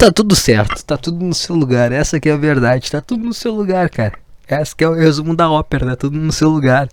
tá 0.00 0.10
tudo 0.10 0.34
certo, 0.34 0.82
tá 0.82 0.96
tudo 0.96 1.22
no 1.22 1.34
seu 1.34 1.54
lugar. 1.54 1.92
Essa 1.92 2.18
que 2.18 2.30
é 2.30 2.32
a 2.32 2.36
verdade, 2.36 2.90
tá 2.90 3.02
tudo 3.02 3.22
no 3.22 3.34
seu 3.34 3.52
lugar, 3.52 3.90
cara. 3.90 4.14
Essa 4.48 4.74
que 4.74 4.82
é 4.82 4.88
o 4.88 4.94
resumo 4.94 5.36
da 5.36 5.50
ópera, 5.50 5.88
tá 5.88 5.96
tudo 5.96 6.18
no 6.18 6.32
seu 6.32 6.48
lugar. 6.48 6.88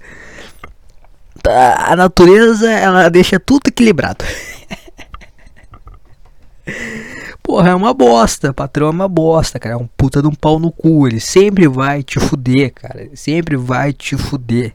Tá, 1.42 1.92
a 1.92 1.96
natureza, 1.96 2.70
ela 2.70 3.10
deixa 3.10 3.40
tudo 3.40 3.68
equilibrado. 3.68 4.26
Porra, 7.48 7.70
é 7.70 7.76
uma 7.76 7.94
bosta, 7.94 8.54
patrão 8.54 8.88
é 8.88 8.90
uma 8.90 9.08
bosta, 9.08 9.58
cara. 9.58 9.76
É 9.76 9.78
um 9.78 9.88
puta 9.96 10.22
de 10.22 10.28
um 10.28 10.36
pau 10.36 10.60
no 10.60 10.70
cu. 10.70 11.08
Ele 11.08 11.22
sempre 11.22 11.66
vai 11.66 12.04
te 12.04 12.20
fuder, 12.20 12.74
cara. 12.74 13.04
Ele 13.04 13.16
sempre 13.16 13.56
vai 13.56 13.94
te 13.94 14.18
fuder. 14.18 14.74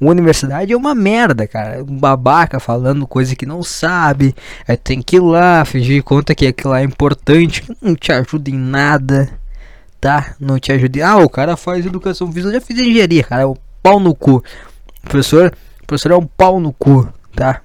Universidade 0.00 0.72
é 0.72 0.76
uma 0.76 0.96
merda, 0.96 1.46
cara. 1.46 1.80
Um 1.80 1.96
babaca 1.96 2.58
falando 2.58 3.06
coisa 3.06 3.36
que 3.36 3.46
não 3.46 3.62
sabe. 3.62 4.34
Aí 4.66 4.76
tem 4.76 5.00
que 5.00 5.14
ir 5.14 5.20
lá, 5.20 5.64
fingir 5.64 6.02
conta 6.02 6.34
que 6.34 6.48
aquilo 6.48 6.72
lá 6.72 6.80
é 6.80 6.84
importante. 6.84 7.62
Não 7.80 7.94
te 7.94 8.10
ajuda 8.10 8.50
em 8.50 8.58
nada, 8.58 9.30
tá? 10.00 10.34
Não 10.40 10.58
te 10.58 10.72
ajuda. 10.72 11.06
Ah, 11.06 11.18
o 11.18 11.28
cara 11.28 11.56
faz 11.56 11.86
educação 11.86 12.32
física. 12.32 12.48
Eu 12.48 12.54
já 12.54 12.60
fiz 12.60 12.80
engenharia, 12.80 13.22
cara. 13.22 13.42
É 13.42 13.46
um 13.46 13.54
pau 13.80 14.00
no 14.00 14.12
cu. 14.12 14.42
O 15.04 15.08
professor, 15.08 15.54
o 15.80 15.86
professor 15.86 16.10
é 16.10 16.16
um 16.16 16.26
pau 16.26 16.58
no 16.58 16.72
cu, 16.72 17.08
tá? 17.36 17.62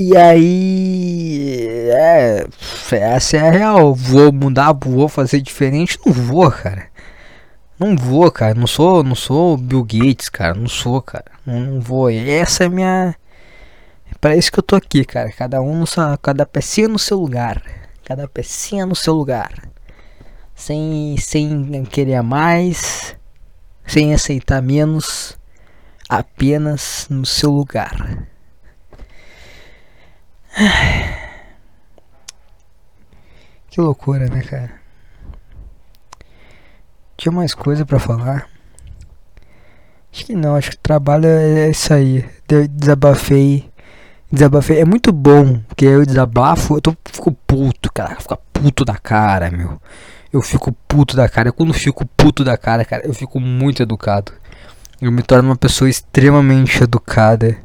E 0.00 0.16
aí, 0.16 1.90
é, 1.90 2.46
essa 2.92 3.36
é 3.36 3.48
a 3.48 3.50
real. 3.50 3.92
Vou 3.92 4.32
mudar, 4.32 4.72
vou 4.72 5.08
fazer 5.08 5.40
diferente? 5.40 5.98
Não 6.06 6.12
vou, 6.12 6.48
cara. 6.52 6.86
Não 7.76 7.96
vou, 7.96 8.30
cara. 8.30 8.54
Não 8.54 8.68
sou, 8.68 9.02
não 9.02 9.16
sou 9.16 9.56
Bill 9.56 9.82
Gates, 9.82 10.28
cara. 10.28 10.54
Não 10.54 10.68
sou, 10.68 11.02
cara. 11.02 11.24
Não, 11.44 11.58
não 11.58 11.80
vou. 11.80 12.08
E 12.12 12.30
essa 12.30 12.62
é 12.62 12.68
minha. 12.68 13.16
É 14.08 14.14
para 14.20 14.36
isso 14.36 14.52
que 14.52 14.60
eu 14.60 14.62
tô 14.62 14.76
aqui, 14.76 15.04
cara. 15.04 15.32
Cada 15.32 15.60
um, 15.60 15.80
no 15.80 15.86
seu, 15.86 16.04
cada 16.22 16.46
pecinha 16.46 16.86
no 16.86 16.98
seu 16.98 17.18
lugar. 17.18 17.60
Cada 18.04 18.28
pecinha 18.28 18.86
no 18.86 18.94
seu 18.94 19.14
lugar. 19.14 19.50
Sem, 20.54 21.16
sem 21.18 21.84
querer 21.86 22.22
mais, 22.22 23.16
sem 23.84 24.14
aceitar 24.14 24.62
menos, 24.62 25.36
apenas 26.08 27.08
no 27.10 27.26
seu 27.26 27.50
lugar. 27.50 28.27
Que 33.70 33.80
loucura, 33.80 34.26
né, 34.26 34.42
cara? 34.42 34.72
Tinha 37.16 37.30
mais 37.30 37.54
coisa 37.54 37.86
para 37.86 37.98
falar? 38.00 38.48
Acho 40.12 40.24
que 40.24 40.34
não, 40.34 40.56
acho 40.56 40.70
que 40.70 40.76
o 40.76 40.80
trabalho 40.80 41.26
é 41.26 41.70
isso 41.70 41.94
aí. 41.94 42.28
desabafei. 42.70 43.70
Desabafei. 44.32 44.80
É 44.80 44.84
muito 44.84 45.12
bom, 45.12 45.60
porque 45.68 45.84
eu 45.84 46.04
desabafo, 46.04 46.76
eu 46.76 46.80
tô, 46.80 46.96
fico 47.04 47.30
puto, 47.46 47.92
cara. 47.92 48.16
Fico 48.20 48.36
puto 48.52 48.84
da 48.84 48.96
cara, 48.96 49.50
meu. 49.50 49.80
Eu 50.32 50.42
fico 50.42 50.72
puto 50.88 51.16
da 51.16 51.28
cara. 51.28 51.52
Quando 51.52 51.68
eu 51.70 51.78
fico 51.78 52.04
puto 52.04 52.42
da 52.42 52.56
cara, 52.56 52.84
cara, 52.84 53.06
eu 53.06 53.14
fico 53.14 53.38
muito 53.38 53.82
educado. 53.82 54.32
Eu 55.00 55.12
me 55.12 55.22
torno 55.22 55.50
uma 55.50 55.56
pessoa 55.56 55.88
extremamente 55.88 56.82
educada. 56.82 57.56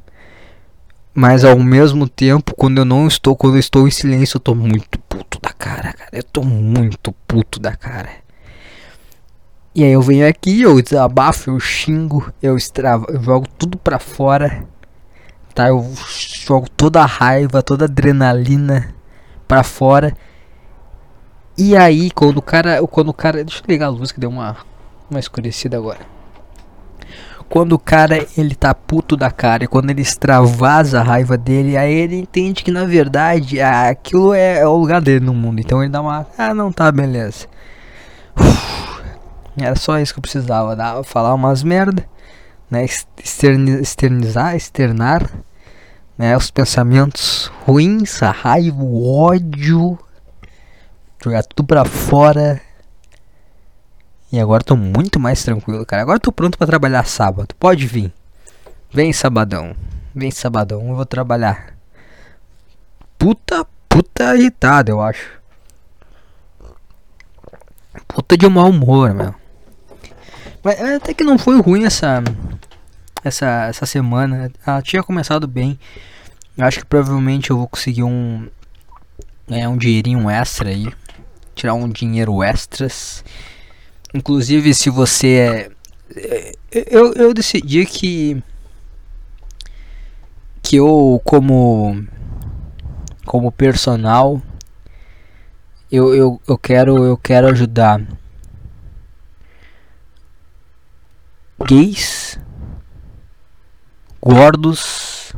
Mas 1.15 1.46
ao 1.46 1.60
mesmo 1.60 2.10
tempo, 2.10 2.55
quando 2.55 2.79
eu 2.79 2.86
não 2.86 3.08
estou, 3.08 3.36
quando 3.36 3.55
eu 3.55 3.60
estou 3.60 3.88
em 3.88 3.91
silêncio, 3.91 4.38
eu 4.38 4.41
tô 4.41 4.55
muito 4.55 4.98
puto 5.00 5.39
da 5.39 5.51
cara, 5.51 5.93
cara. 5.93 6.10
Eu 6.12 6.24
tô 6.24 6.41
muito 6.41 7.12
puto 7.27 7.60
da 7.60 7.75
cara. 7.75 8.10
E 9.75 9.84
aí 9.84 9.91
eu 9.91 10.01
venho 10.01 10.27
aqui, 10.27 10.62
eu 10.62 10.82
desabafo, 10.82 11.51
eu 11.51 11.60
xingo, 11.60 12.32
eu 12.41 12.58
extravo, 12.58 13.05
eu 13.10 13.22
jogo 13.22 13.48
tudo 13.58 13.77
pra 13.77 14.00
fora. 14.00 14.65
Tá? 15.53 15.67
Eu 15.67 15.93
jogo 16.48 16.67
toda 16.70 17.01
a 17.01 17.05
raiva, 17.05 17.62
toda 17.62 17.86
a 17.86 17.88
adrenalina 17.88 18.93
pra 19.48 19.63
fora. 19.63 20.15
E 21.55 21.77
aí, 21.77 22.10
quando 22.10 22.38
o 22.38 22.41
cara, 22.41 22.82
quando 22.88 23.10
o 23.10 23.13
cara, 23.13 23.43
deixa 23.43 23.62
eu 23.62 23.65
ligar 23.72 23.86
a 23.88 23.89
luz 23.89 24.12
que 24.12 24.20
deu 24.20 24.29
uma 24.29 24.58
uma 25.12 25.20
escurecida 25.20 25.77
agora 25.77 26.12
quando 27.53 27.74
o 27.74 27.79
cara 27.79 28.25
ele 28.36 28.55
tá 28.55 28.74
puto 28.74 29.15
da 29.15 29.29
cara, 29.29 29.67
quando 29.67 29.91
ele 29.91 30.01
extravasa 30.01 31.00
a 31.00 31.03
raiva 31.03 31.38
dele, 31.38 31.77
aí 31.77 31.93
ele 31.93 32.15
entende 32.15 32.63
que 32.63 32.72
na 32.72 32.83
verdade 32.83 33.62
aquilo 33.62 34.33
é, 34.33 34.62
é, 34.62 34.67
o 34.67 34.75
lugar 34.75 35.00
dele 35.00 35.24
no 35.24 35.36
mundo. 35.36 35.60
Então 35.60 35.83
ele 35.83 35.91
dá 35.91 36.01
uma, 36.01 36.25
ah, 36.36 36.51
não 36.51 36.72
tá, 36.72 36.91
beleza. 36.91 37.45
Era 39.55 39.75
só 39.75 40.00
isso 40.00 40.13
que 40.15 40.17
eu 40.17 40.24
precisava, 40.24 40.75
dar, 40.75 41.03
falar 41.03 41.31
umas 41.36 41.62
merda, 41.62 42.03
né, 42.72 42.83
externizar, 43.24 44.55
externar, 44.55 45.29
né, 46.17 46.36
os 46.36 46.50
pensamentos 46.50 47.51
ruins, 47.67 48.24
a 48.24 48.31
raiva, 48.31 48.81
o 48.81 49.15
ódio, 49.15 49.95
jogar 51.24 51.43
tudo 51.43 51.67
pra 51.67 51.86
fora 51.86 52.60
e 54.33 54.39
agora 54.39 54.63
tô 54.63 54.75
muito 54.75 55.19
mais 55.19 55.43
tranquilo, 55.43 55.85
cara. 55.85 56.01
Agora 56.01 56.19
tô 56.19 56.31
pronto 56.31 56.57
para 56.57 56.65
trabalhar 56.65 57.05
sábado. 57.05 57.53
Pode 57.59 57.85
vir. 57.85 58.11
Vem 58.91 59.13
sabadão. 59.13 59.75
Vem 60.15 60.31
sabadão, 60.31 60.89
eu 60.89 60.95
vou 60.95 61.05
trabalhar. 61.05 61.75
Puta, 63.15 63.63
puta 63.87 64.35
irritado, 64.35 64.89
eu 64.89 64.99
acho. 65.03 65.39
Puta 68.07 68.35
de 68.35 68.49
mau 68.49 68.71
humor, 68.71 69.13
meu. 69.13 69.35
Mas 70.63 70.81
até 70.81 71.13
que 71.13 71.23
não 71.23 71.37
foi 71.37 71.61
ruim 71.61 71.85
essa 71.85 72.23
essa 73.23 73.67
essa 73.67 73.85
semana. 73.85 74.51
Ela 74.65 74.81
tinha 74.81 75.03
começado 75.03 75.47
bem. 75.47 75.79
Eu 76.57 76.65
acho 76.65 76.79
que 76.79 76.85
provavelmente 76.87 77.51
eu 77.51 77.57
vou 77.57 77.67
conseguir 77.67 78.01
um 78.01 78.49
um 79.47 79.77
dinheirinho 79.77 80.27
extra 80.27 80.69
aí, 80.69 80.91
tirar 81.53 81.75
um 81.75 81.87
dinheiro 81.87 82.41
extras 82.41 83.23
Inclusive, 84.13 84.75
se 84.75 84.91
você 84.91 85.72
é. 86.15 86.51
Eu, 86.72 87.13
eu 87.13 87.34
decidi 87.34 87.86
que. 87.86 88.43
Que 90.62 90.75
eu, 90.75 91.20
como. 91.24 92.05
Como 93.25 93.51
personal. 93.51 94.39
Eu, 95.91 96.13
eu, 96.13 96.41
eu, 96.48 96.58
quero, 96.58 97.03
eu 97.03 97.17
quero 97.17 97.48
ajudar 97.48 98.01
gays, 101.67 102.39
gordos, 104.20 105.34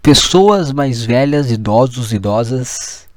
pessoas 0.00 0.72
mais 0.72 1.04
velhas, 1.04 1.50
idosos, 1.50 2.12
idosas. 2.12 3.08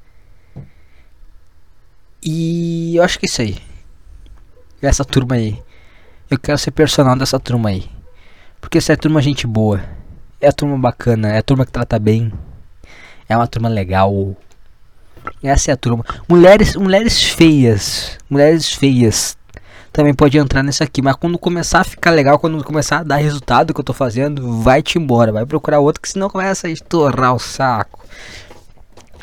E 2.22 2.96
eu 2.96 3.04
acho 3.04 3.20
que 3.20 3.28
é 3.28 3.30
isso 3.30 3.42
aí 3.42 3.73
essa 4.88 5.06
turma 5.06 5.36
aí. 5.36 5.62
Eu 6.30 6.40
quero 6.40 6.58
ser 6.58 6.72
personal 6.72 7.16
dessa 7.16 7.40
turma 7.40 7.70
aí. 7.70 7.90
Porque 8.60 8.78
essa 8.78 8.94
é 8.94 8.96
turma 8.96 9.22
gente 9.22 9.46
boa. 9.46 9.84
É 10.40 10.50
a 10.50 10.54
turma 10.54 10.78
bacana, 10.78 11.30
é 11.30 11.38
a 11.38 11.44
turma 11.44 11.66
que 11.66 11.72
trata 11.72 11.98
bem. 12.00 12.32
É 13.28 13.36
uma 13.36 13.48
turma 13.48 13.70
legal. 13.70 14.36
Essa 15.42 15.72
é 15.72 15.74
a 15.74 15.78
turma. 15.78 16.04
Mulheres, 16.28 16.76
mulheres 16.76 17.24
feias, 17.24 18.18
mulheres 18.30 18.74
feias 18.74 19.38
também 19.94 20.14
pode 20.14 20.36
entrar 20.40 20.64
nessa 20.64 20.84
aqui, 20.84 21.04
mas 21.04 21.16
quando 21.16 21.38
começar 21.38 21.82
a 21.82 21.84
ficar 21.84 22.10
legal, 22.10 22.40
quando 22.40 22.64
começar 22.64 22.98
a 22.98 23.04
dar 23.04 23.18
resultado 23.18 23.76
que 23.76 23.80
eu 23.80 23.84
tô 23.84 23.94
fazendo, 23.94 24.60
vai 24.64 24.82
te 24.82 24.98
embora, 24.98 25.32
vai 25.32 25.46
procurar 25.46 25.80
outro 25.80 26.02
que 26.02 26.10
senão 26.10 26.32
começa 26.32 26.66
a 26.66 26.72
estourar 26.72 27.36
o 27.36 27.40
saco. 27.40 28.04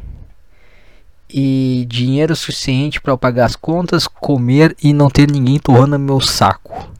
E 1.30 1.84
dinheiro 1.86 2.34
suficiente 2.34 3.00
para 3.02 3.12
eu 3.12 3.18
pagar 3.18 3.44
as 3.44 3.54
contas, 3.54 4.06
comer 4.06 4.74
e 4.82 4.94
não 4.94 5.10
ter 5.10 5.30
ninguém 5.30 5.58
torrando 5.58 5.98
meu 5.98 6.20
saco. 6.20 6.90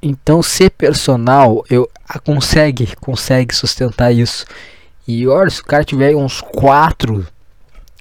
Então, 0.00 0.40
ser 0.40 0.70
personal, 0.70 1.64
eu 1.68 1.90
ah, 2.08 2.20
consegue, 2.20 2.94
consegue 3.00 3.52
sustentar 3.52 4.12
isso. 4.12 4.44
E 5.06 5.26
olha, 5.26 5.50
se 5.50 5.60
o 5.60 5.64
cara 5.64 5.82
tiver 5.82 6.14
uns 6.14 6.40
quatro 6.40 7.26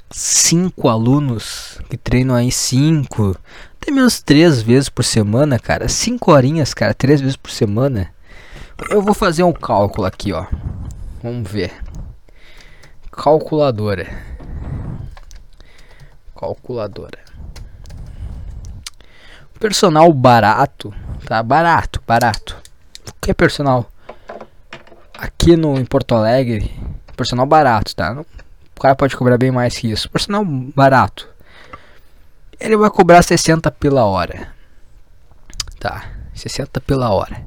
cinco 0.09 0.89
alunos 0.89 1.79
que 1.89 1.97
treinam 1.97 2.35
aí 2.35 2.51
cinco, 2.51 3.35
até 3.79 3.91
menos 3.91 4.21
três 4.21 4.61
vezes 4.61 4.89
por 4.89 5.03
semana, 5.03 5.59
cara. 5.59 5.87
Cinco 5.87 6.31
horinhas, 6.31 6.73
cara, 6.73 6.93
três 6.93 7.21
vezes 7.21 7.35
por 7.35 7.51
semana. 7.51 8.13
Eu 8.89 9.01
vou 9.01 9.13
fazer 9.13 9.43
um 9.43 9.53
cálculo 9.53 10.05
aqui, 10.05 10.31
ó. 10.31 10.45
Vamos 11.21 11.49
ver. 11.49 11.73
Calculadora. 13.11 14.07
Calculadora. 16.39 17.17
Personal 19.59 20.13
barato, 20.13 20.93
tá? 21.25 21.41
Barato, 21.41 22.01
barato. 22.05 22.55
O 23.09 23.13
que 23.19 23.31
é 23.31 23.33
personal? 23.33 23.89
Aqui 25.17 25.55
no 25.57 25.79
em 25.79 25.85
Porto 25.85 26.13
Alegre, 26.13 26.71
personal 27.15 27.47
barato, 27.47 27.95
tá? 27.95 28.13
Não 28.13 28.23
o 28.77 28.81
cara 28.81 28.95
pode 28.95 29.15
cobrar 29.15 29.37
bem 29.37 29.51
mais 29.51 29.77
que 29.77 29.91
isso. 29.91 30.09
Por 30.09 30.21
sinal, 30.21 30.45
barato. 30.45 31.27
Ele 32.59 32.77
vai 32.77 32.89
cobrar 32.89 33.21
60 33.21 33.69
pela 33.71 34.05
hora. 34.05 34.53
Tá, 35.79 36.09
60 36.33 36.79
pela 36.81 37.09
hora. 37.09 37.45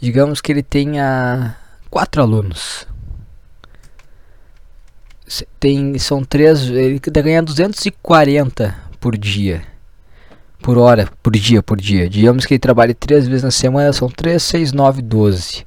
Digamos 0.00 0.40
que 0.40 0.52
ele 0.52 0.62
tenha 0.62 1.56
quatro 1.90 2.22
alunos. 2.22 2.86
Tem, 5.60 5.98
são 5.98 6.24
três, 6.24 6.62
ele 6.62 6.98
ganha 6.98 7.42
240 7.42 8.74
por 8.98 9.16
dia. 9.16 9.62
Por 10.60 10.78
hora, 10.78 11.08
por 11.22 11.32
dia, 11.32 11.62
por 11.62 11.80
dia. 11.80 12.08
Digamos 12.08 12.46
que 12.46 12.54
ele 12.54 12.58
trabalhe 12.58 12.94
três 12.94 13.28
vezes 13.28 13.42
na 13.42 13.50
semana, 13.50 13.92
são 13.92 14.08
3, 14.08 14.42
6, 14.42 14.72
9, 14.72 15.02
12. 15.02 15.66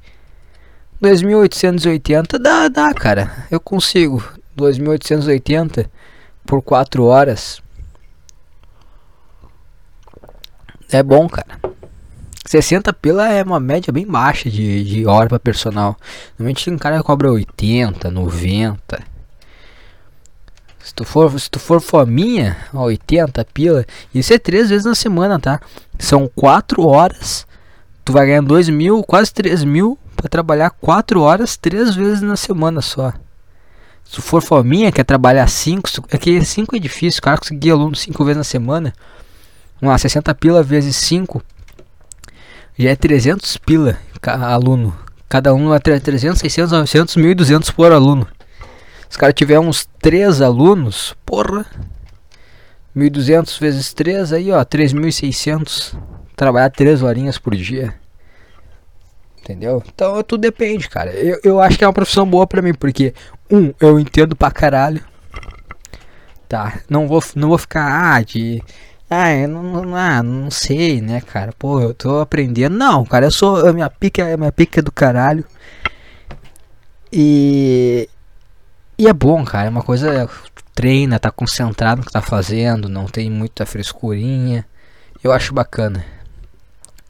2.880 1.02 2.38
dá, 2.38 2.68
dá, 2.68 2.94
cara. 2.94 3.46
Eu 3.50 3.58
consigo. 3.58 4.22
2.880 4.56 5.88
por 6.44 6.62
4 6.62 7.04
horas. 7.04 7.62
É 10.90 11.02
bom, 11.02 11.28
cara. 11.28 11.58
60 12.44 12.92
pila 12.92 13.28
é 13.32 13.42
uma 13.42 13.58
média 13.58 13.92
bem 13.92 14.06
baixa 14.06 14.50
de, 14.50 14.84
de 14.84 15.06
hora 15.06 15.28
para 15.28 15.38
personal. 15.38 15.96
Normalmente 16.38 16.64
tem 16.64 16.74
um 16.74 16.78
cara 16.78 16.98
que 16.98 17.04
cobra 17.04 17.32
80, 17.32 18.10
90. 18.10 19.02
Se 20.80 20.92
tu 20.92 21.04
for, 21.04 21.40
se 21.40 21.50
tu 21.50 21.58
for 21.58 21.80
fominha, 21.80 22.56
80 22.74 23.44
pila. 23.54 23.86
Isso 24.14 24.34
é 24.34 24.38
três 24.38 24.68
vezes 24.68 24.84
na 24.84 24.94
semana, 24.94 25.38
tá? 25.38 25.60
São 25.98 26.28
4 26.34 26.86
horas. 26.86 27.46
Tu 28.04 28.12
vai 28.12 28.26
ganhar 28.26 28.42
2 28.42 28.68
mil, 28.68 29.02
quase 29.02 29.32
3 29.32 29.64
mil 29.64 29.98
para 30.16 30.28
trabalhar 30.28 30.70
4 30.70 31.20
horas, 31.22 31.56
três 31.56 31.94
vezes 31.94 32.20
na 32.20 32.36
semana 32.36 32.82
só. 32.82 33.12
Se 34.12 34.20
for 34.20 34.42
fominha, 34.42 34.92
quer 34.92 35.04
trabalhar 35.04 35.48
5, 35.48 35.88
é 36.10 36.18
que 36.18 36.44
5 36.44 36.76
é 36.76 36.78
difícil, 36.78 37.18
o 37.18 37.22
cara 37.22 37.38
conseguir 37.38 37.70
aluno 37.70 37.96
5 37.96 38.22
vezes 38.22 38.36
na 38.36 38.44
semana. 38.44 38.92
Vamos 39.80 39.90
lá, 39.90 39.96
60 39.96 40.34
pila 40.34 40.62
vezes 40.62 40.96
5 40.96 41.42
já 42.78 42.90
é 42.90 42.94
300 42.94 43.56
pila 43.56 43.98
aluno. 44.22 44.94
Cada 45.30 45.54
um 45.54 45.74
é 45.74 45.78
300, 45.78 46.38
600, 46.40 46.72
900, 46.72 47.16
1200 47.16 47.70
por 47.70 47.90
aluno. 47.90 48.28
Se 49.08 49.16
o 49.16 49.20
cara 49.20 49.32
tiver 49.32 49.58
uns 49.58 49.88
3 49.98 50.42
alunos, 50.42 51.16
porra, 51.24 51.64
1200 52.94 53.56
vezes 53.56 53.94
3 53.94 54.34
aí, 54.34 54.52
ó, 54.52 54.62
3600. 54.62 55.96
Trabalhar 56.36 56.68
3 56.68 57.02
horinhas 57.02 57.38
por 57.38 57.56
dia. 57.56 57.94
Entendeu? 59.40 59.82
Então 59.86 60.22
tudo 60.22 60.42
depende, 60.42 60.88
cara. 60.88 61.10
Eu, 61.12 61.40
eu 61.42 61.60
acho 61.60 61.76
que 61.76 61.82
é 61.82 61.86
uma 61.86 61.92
profissão 61.92 62.24
boa 62.24 62.46
pra 62.46 62.62
mim, 62.62 62.72
porque, 62.72 63.12
um, 63.52 63.74
eu 63.78 64.00
entendo 64.00 64.34
pra 64.34 64.50
caralho. 64.50 65.04
Tá? 66.48 66.80
Não 66.88 67.06
vou, 67.06 67.22
não 67.36 67.48
vou 67.48 67.58
ficar, 67.58 68.14
ah, 68.14 68.22
de. 68.22 68.62
Ah, 69.08 69.32
eu 69.34 69.48
não, 69.48 69.62
não, 69.84 69.96
ah, 69.96 70.50
sei, 70.50 71.00
né, 71.02 71.20
cara? 71.20 71.52
Pô, 71.58 71.80
eu 71.80 71.92
tô 71.94 72.20
aprendendo. 72.20 72.76
Não, 72.76 73.04
cara, 73.04 73.26
eu 73.26 73.30
sou. 73.30 73.66
A 73.68 73.72
minha 73.72 73.90
pica, 73.90 74.34
a 74.34 74.36
minha 74.36 74.52
pica 74.52 74.80
é 74.80 74.82
do 74.82 74.90
caralho. 74.90 75.44
E. 77.12 78.08
E 78.98 79.06
é 79.06 79.12
bom, 79.12 79.44
cara. 79.44 79.66
É 79.66 79.70
uma 79.70 79.82
coisa. 79.82 80.28
Treina, 80.74 81.18
tá 81.18 81.30
concentrado 81.30 82.00
no 82.00 82.06
que 82.06 82.12
tá 82.12 82.22
fazendo, 82.22 82.88
não 82.88 83.04
tem 83.06 83.30
muita 83.30 83.66
frescurinha. 83.66 84.66
Eu 85.22 85.32
acho 85.32 85.52
bacana. 85.52 86.04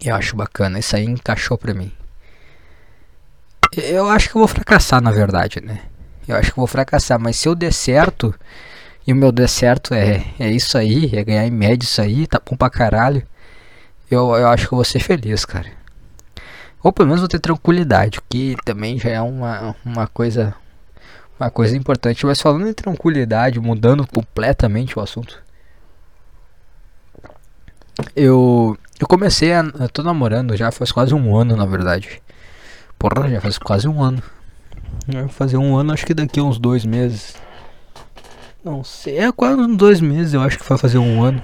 Eu 0.05 0.17
acho 0.17 0.35
bacana. 0.37 0.79
Isso 0.81 0.97
aí 0.97 1.05
encaixou 1.05 1.57
pra 1.57 1.73
mim. 1.73 1.93
Eu 3.77 4.09
acho 4.09 4.29
que 4.29 4.37
eu 4.37 4.41
vou 4.41 4.49
fracassar, 4.49 5.01
na 5.01 5.13
verdade, 5.13 5.61
né? 5.61 5.81
Eu 6.27 6.37
acho 6.37 6.53
que 6.53 6.57
vou 6.57 6.67
fracassar, 6.67 7.19
mas 7.19 7.37
se 7.37 7.49
eu 7.49 7.55
der 7.55 7.73
certo, 7.73 8.35
e 9.07 9.13
o 9.13 9.17
meu 9.17 9.33
der 9.33 9.49
certo 9.49 9.95
é, 9.95 10.25
é 10.39 10.51
isso 10.51 10.79
aí, 10.79 11.11
é 11.15 11.25
ganhar 11.25 11.47
em 11.47 11.51
média 11.51 11.85
isso 11.85 12.01
aí, 12.01 12.27
tá 12.27 12.41
bom 12.45 12.57
pra 12.57 12.71
caralho, 12.71 13.23
eu, 14.11 14.35
eu 14.37 14.49
acho 14.49 14.69
que 14.69 14.75
vou 14.75 14.85
ser 14.85 15.01
feliz, 15.01 15.45
cara. 15.45 15.71
Ou 16.83 16.93
pelo 16.93 17.09
menos 17.09 17.21
vou 17.21 17.29
ter 17.29 17.39
tranquilidade, 17.39 18.19
o 18.19 18.23
que 18.29 18.57
também 18.65 18.99
já 18.99 19.11
é 19.11 19.21
uma, 19.21 19.77
uma 19.85 20.07
coisa 20.07 20.55
uma 21.43 21.51
coisa 21.51 21.77
importante. 21.77 22.25
Mas 22.25 22.41
falando 22.41 22.69
em 22.69 22.73
tranquilidade, 22.73 23.59
mudando 23.59 24.07
completamente 24.07 24.99
o 24.99 25.03
assunto. 25.03 25.43
Eu, 28.15 28.79
eu 28.99 29.07
comecei 29.07 29.53
a. 29.53 29.61
Eu 29.61 29.89
tô 29.89 30.03
namorando 30.03 30.57
já 30.57 30.71
faz 30.71 30.93
quase 30.93 31.15
um 31.15 31.37
ano, 31.37 31.57
na 31.57 31.67
verdade. 31.67 32.23
Porra, 32.99 33.29
já 33.29 33.41
faz 33.41 33.59
quase 33.59 33.89
um 33.89 34.03
ano. 34.03 34.23
Vai 35.07 35.29
fazer 35.29 35.57
um 35.57 35.77
ano, 35.77 35.93
acho 35.93 36.07
que 36.07 36.15
daqui 36.15 36.41
a 36.41 36.43
uns 36.43 36.59
dois 36.59 36.85
meses. 36.85 37.35
Não 38.65 38.85
sei, 38.85 39.19
é 39.19 39.33
quase 39.33 39.67
dois 39.77 40.01
meses, 40.01 40.35
eu 40.35 40.41
acho 40.41 40.59
que 40.59 40.69
vai 40.69 40.79
fazer 40.79 40.99
um 40.99 41.23
ano. 41.23 41.43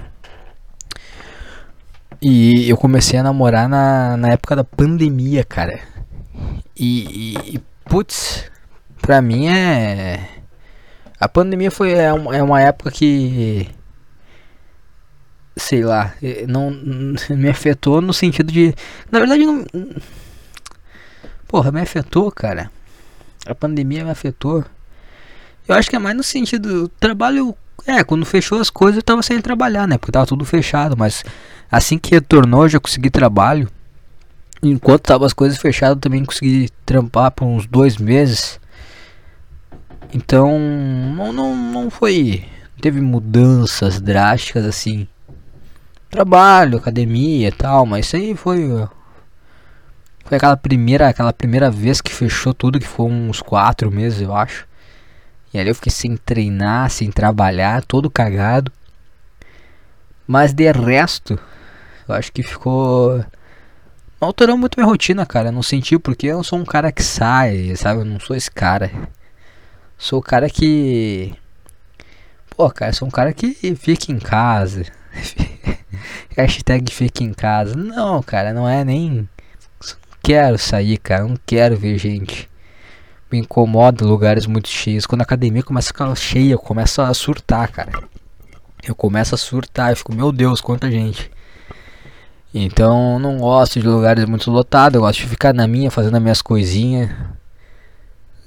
E 2.21 2.69
eu 2.69 2.77
comecei 2.77 3.19
a 3.19 3.23
namorar 3.23 3.67
na, 3.69 4.17
na 4.17 4.29
época 4.29 4.55
da 4.55 4.63
pandemia, 4.63 5.43
cara. 5.43 5.79
E, 6.75 7.35
e 7.55 7.61
putz, 7.85 8.49
pra 9.01 9.21
mim 9.21 9.47
é. 9.47 10.27
A 11.19 11.27
pandemia 11.27 11.71
foi 11.71 11.91
é 11.93 12.11
uma, 12.13 12.35
é 12.35 12.43
uma 12.43 12.61
época 12.61 12.91
que. 12.91 13.69
Sei 15.55 15.83
lá, 15.83 16.13
não 16.47 16.71
me 17.35 17.49
afetou 17.49 18.01
no 18.01 18.13
sentido 18.13 18.51
de. 18.51 18.73
Na 19.11 19.19
verdade, 19.19 19.45
não 19.45 19.65
Porra, 21.49 21.71
me 21.71 21.81
afetou, 21.81 22.31
cara. 22.31 22.69
A 23.51 23.55
pandemia 23.55 24.03
me 24.03 24.11
afetou. 24.11 24.63
Eu 25.67 25.75
acho 25.75 25.89
que 25.89 25.95
é 25.95 25.99
mais 25.99 26.15
no 26.15 26.23
sentido. 26.23 26.89
Trabalho. 26.99 27.55
É, 27.85 28.03
quando 28.03 28.25
fechou 28.25 28.59
as 28.59 28.69
coisas 28.69 28.97
eu 28.97 29.03
tava 29.03 29.21
sem 29.21 29.39
trabalhar, 29.41 29.87
né? 29.87 29.97
Porque 29.97 30.11
tava 30.11 30.25
tudo 30.25 30.45
fechado. 30.45 30.97
Mas 30.97 31.23
assim 31.71 31.97
que 31.97 32.11
retornou, 32.11 32.63
eu 32.63 32.69
já 32.69 32.79
consegui 32.79 33.09
trabalho. 33.09 33.69
Enquanto 34.61 35.03
tava 35.03 35.25
as 35.25 35.33
coisas 35.33 35.57
fechadas, 35.57 35.95
eu 35.95 36.01
também 36.01 36.25
consegui 36.25 36.69
trampar 36.85 37.31
por 37.31 37.45
uns 37.45 37.65
dois 37.65 37.97
meses. 37.97 38.59
Então, 40.13 40.59
não, 40.59 41.31
não, 41.31 41.55
não 41.55 41.89
foi. 41.89 42.43
Teve 42.81 42.99
mudanças 42.99 44.01
drásticas 44.01 44.65
assim. 44.65 45.07
Trabalho, 46.09 46.77
academia 46.77 47.47
e 47.47 47.51
tal, 47.51 47.85
mas 47.85 48.07
isso 48.07 48.15
aí 48.15 48.35
foi. 48.35 48.67
Foi 50.29 50.37
aquela 50.37 50.55
primeira, 50.55 51.09
aquela 51.09 51.33
primeira 51.33 51.71
vez 51.71 52.01
que 52.01 52.13
fechou 52.13 52.53
tudo, 52.53 52.79
que 52.79 52.87
foi 52.87 53.07
uns 53.07 53.41
quatro 53.41 53.89
meses, 53.89 54.21
eu 54.21 54.31
acho. 54.31 54.67
E 55.51 55.57
ali 55.57 55.69
eu 55.69 55.73
fiquei 55.73 55.91
sem 55.91 56.15
treinar, 56.15 56.87
sem 56.91 57.09
trabalhar, 57.09 57.83
todo 57.83 58.11
cagado. 58.11 58.71
Mas 60.27 60.53
de 60.53 60.71
resto, 60.71 61.39
eu 62.07 62.13
acho 62.13 62.31
que 62.31 62.43
ficou. 62.43 63.25
Alterou 64.21 64.55
muito 64.55 64.77
minha 64.77 64.87
rotina, 64.87 65.25
cara. 65.25 65.51
Não 65.51 65.63
senti 65.63 65.97
porque 65.97 66.27
eu 66.27 66.35
não 66.35 66.43
sou 66.43 66.59
um 66.59 66.65
cara 66.65 66.91
que 66.91 67.01
sai, 67.01 67.75
sabe? 67.75 68.01
Eu 68.01 68.05
não 68.05 68.19
sou 68.19 68.35
esse 68.35 68.51
cara. 68.51 68.91
Sou 69.97 70.19
o 70.19 70.23
cara 70.23 70.47
que. 70.47 71.33
Pô, 72.55 72.69
cara, 72.69 72.93
sou 72.93 73.07
um 73.07 73.11
cara 73.11 73.33
que 73.33 73.55
fica 73.75 74.11
em 74.11 74.19
casa. 74.19 74.85
Hashtag 76.37 76.93
fica 76.93 77.23
em 77.23 77.33
casa. 77.33 77.75
Não, 77.75 78.21
cara, 78.21 78.53
não 78.53 78.69
é 78.69 78.85
nem. 78.85 79.27
Quero 80.21 80.57
sair, 80.57 80.97
cara. 80.97 81.23
Não 81.23 81.37
quero 81.45 81.75
ver 81.75 81.97
gente. 81.97 82.49
Me 83.31 83.39
incomoda 83.39 84.05
lugares 84.05 84.45
muito 84.45 84.67
cheios. 84.67 85.05
Quando 85.05 85.21
a 85.21 85.23
academia 85.23 85.63
começa 85.63 85.89
a 85.89 85.93
ficar 85.93 86.15
cheia, 86.15 86.53
eu 86.53 86.59
começo 86.59 87.01
a 87.01 87.13
surtar, 87.13 87.71
cara. 87.71 87.91
Eu 88.83 88.95
começo 88.95 89.35
a 89.35 89.37
surtar. 89.37 89.91
Eu 89.91 89.95
fico, 89.97 90.13
meu 90.13 90.31
Deus, 90.31 90.61
quanta 90.61 90.89
gente. 90.89 91.29
Então 92.53 93.19
não 93.19 93.37
gosto 93.37 93.79
de 93.79 93.87
lugares 93.87 94.25
muito 94.25 94.49
lotados, 94.49 94.95
eu 94.95 95.01
gosto 95.01 95.19
de 95.19 95.27
ficar 95.27 95.53
na 95.53 95.67
minha 95.67 95.91
fazendo 95.91 96.15
as 96.15 96.21
minhas 96.21 96.41
coisinhas. 96.41 97.11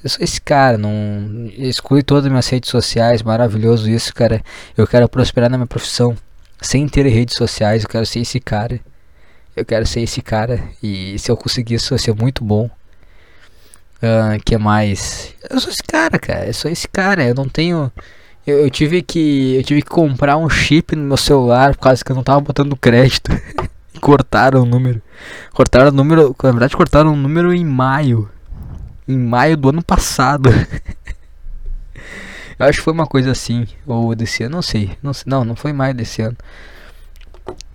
Eu 0.03 0.11
sou 0.11 0.25
esse 0.25 0.41
cara, 0.41 0.77
não 0.77 1.49
exclui 1.57 2.03
todas 2.03 2.25
as 2.25 2.31
minhas 2.31 2.49
redes 2.49 2.69
sociais, 2.69 3.23
maravilhoso 3.23 3.89
isso, 3.89 4.13
cara. 4.13 4.43
Eu 4.77 4.87
quero 4.89 5.09
prosperar 5.09 5.49
na 5.49 5.57
minha 5.57 5.69
profissão 5.69 6.17
sem 6.61 6.89
ter 6.89 7.07
redes 7.07 7.37
sociais, 7.37 7.85
eu 7.85 7.89
quero 7.89 8.05
ser 8.05 8.21
esse 8.21 8.41
cara. 8.41 8.81
Eu 9.55 9.65
quero 9.65 9.87
ser 9.87 10.01
esse 10.01 10.23
cara 10.23 10.63
e 10.83 11.19
se 11.19 11.31
eu 11.31 11.37
conseguir 11.37 11.75
isso 11.75 11.91
vai 11.91 11.99
ser 11.99 12.15
muito 12.15 12.43
bom. 12.43 12.71
Uh, 14.03 14.43
que 14.45 14.57
mais? 14.59 15.35
Eu 15.49 15.61
sou 15.61 15.71
esse 15.71 15.83
cara, 15.83 16.19
cara. 16.19 16.47
Eu 16.47 16.55
sou 16.55 16.71
esse 16.71 16.89
cara. 16.89 17.23
Eu 17.23 17.35
não 17.35 17.49
tenho. 17.49 17.93
Eu, 18.47 18.61
eu, 18.61 18.71
tive 18.71 19.03
que. 19.03 19.57
Eu 19.57 19.63
tive 19.63 19.83
que 19.83 19.89
comprar 19.89 20.37
um 20.37 20.49
chip 20.49 20.97
no 20.97 21.05
meu 21.05 21.17
celular 21.17 21.77
por 21.77 21.83
causa 21.83 22.05
que 22.05 22.11
eu 22.11 22.17
não 22.17 22.25
tava 22.25 22.41
botando 22.41 22.77
crédito. 22.77 23.31
cortaram 24.01 24.63
o 24.63 24.67
número. 24.67 25.01
Cortaram 25.53 25.89
o 25.89 25.93
número. 25.93 26.35
Na 26.43 26.51
verdade, 26.51 26.77
cortaram 26.77 27.13
o 27.13 27.17
número 27.17 27.55
em 27.55 27.65
maio. 27.65 28.29
Em 29.07 29.17
maio 29.17 29.57
do 29.57 29.69
ano 29.69 29.85
passado. 29.85 30.51
Eu 32.59 32.67
acho 32.67 32.79
que 32.79 32.85
foi 32.85 32.93
uma 32.93 33.07
coisa 33.07 33.31
assim. 33.31 33.69
Ou 33.87 34.15
desse 34.15 34.43
ano, 34.43 34.57
não 34.57 34.63
sei. 34.63 34.97
Não, 35.03 35.13
sei, 35.13 35.25
não, 35.27 35.45
não 35.45 35.55
foi 35.55 35.73
maio 35.73 35.95
desse 35.95 36.23
ano. 36.23 36.37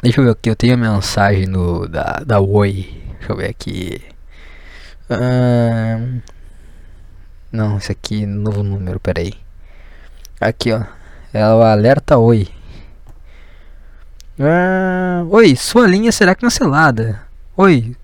Deixa 0.02 0.22
eu 0.22 0.26
ver 0.26 0.32
aqui. 0.32 0.50
Eu 0.50 0.56
tenho 0.56 0.74
a 0.74 0.78
mensagem 0.78 1.46
no, 1.48 1.88
da, 1.88 2.22
da 2.26 2.40
Oi. 2.40 3.04
Deixa 3.20 3.32
eu 3.32 3.38
ver 3.38 3.50
aqui. 3.50 4.02
não, 7.52 7.78
esse 7.78 7.92
aqui, 7.92 8.26
novo 8.26 8.64
número, 8.64 9.00
peraí. 9.00 9.34
Aqui, 10.40 10.72
ó. 10.72 10.84
É 11.34 11.46
o 11.48 11.62
alerta 11.62 12.18
Oi. 12.18 12.48
Oi, 15.30 15.56
sua 15.56 15.88
linha 15.88 16.12
será 16.12 16.36
cancelada. 16.36 17.22
Oi, 17.56 17.96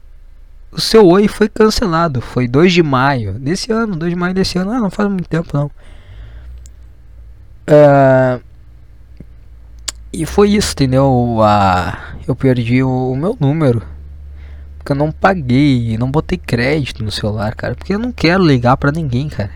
o 0.71 0.81
seu 0.81 1.05
oi 1.07 1.27
foi 1.27 1.47
cancelado. 1.47 2.21
Foi 2.21 2.47
2 2.47 2.73
de 2.73 2.81
maio 2.81 3.33
desse 3.33 3.71
ano. 3.71 3.95
2 3.95 4.13
de 4.13 4.15
maio 4.15 4.33
desse 4.33 4.57
ano. 4.57 4.71
Ah, 4.71 4.79
não 4.79 4.89
faz 4.89 5.07
muito 5.09 5.29
tempo 5.29 5.49
não. 5.53 5.69
E 10.13 10.25
foi 10.25 10.51
isso, 10.51 10.73
entendeu? 10.73 11.39
Ah, 11.41 12.13
eu 12.27 12.35
perdi 12.35 12.83
o, 12.83 13.11
o 13.11 13.15
meu 13.15 13.35
número. 13.39 13.81
Porque 14.77 14.91
eu 14.91 14.95
não 14.95 15.11
paguei, 15.11 15.97
não 15.97 16.11
botei 16.11 16.37
crédito 16.37 17.03
no 17.03 17.11
celular, 17.11 17.55
cara. 17.55 17.73
Porque 17.73 17.95
eu 17.95 17.99
não 17.99 18.11
quero 18.11 18.45
ligar 18.45 18.77
pra 18.77 18.91
ninguém, 18.91 19.27
cara. 19.27 19.51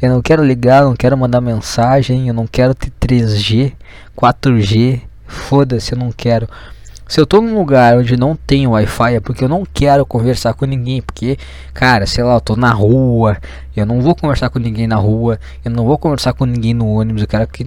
Eu 0.00 0.10
não 0.10 0.22
quero 0.22 0.44
ligar, 0.44 0.84
não 0.84 0.94
quero 0.94 1.16
mandar 1.16 1.40
mensagem, 1.40 2.28
eu 2.28 2.34
não 2.34 2.46
quero 2.46 2.74
ter 2.74 2.92
3G, 3.00 3.72
4G. 4.16 5.00
Foda-se, 5.26 5.92
eu 5.92 5.98
não 5.98 6.12
quero. 6.12 6.48
Se 7.06 7.20
eu 7.20 7.26
tô 7.26 7.40
num 7.40 7.58
lugar 7.58 7.98
onde 7.98 8.16
não 8.16 8.34
tem 8.34 8.66
Wi-Fi 8.66 9.16
é 9.16 9.20
porque 9.20 9.44
eu 9.44 9.48
não 9.48 9.64
quero 9.72 10.06
conversar 10.06 10.54
com 10.54 10.64
ninguém. 10.64 11.02
Porque, 11.02 11.36
cara, 11.74 12.06
sei 12.06 12.24
lá, 12.24 12.34
eu 12.34 12.40
tô 12.40 12.56
na 12.56 12.72
rua. 12.72 13.36
Eu 13.76 13.84
não 13.84 14.00
vou 14.00 14.14
conversar 14.14 14.48
com 14.48 14.58
ninguém 14.58 14.86
na 14.86 14.96
rua. 14.96 15.38
Eu 15.64 15.70
não 15.70 15.84
vou 15.84 15.98
conversar 15.98 16.32
com 16.32 16.46
ninguém 16.46 16.72
no 16.72 16.86
ônibus. 16.86 17.22
Eu 17.22 17.28
quero 17.28 17.46
que. 17.46 17.64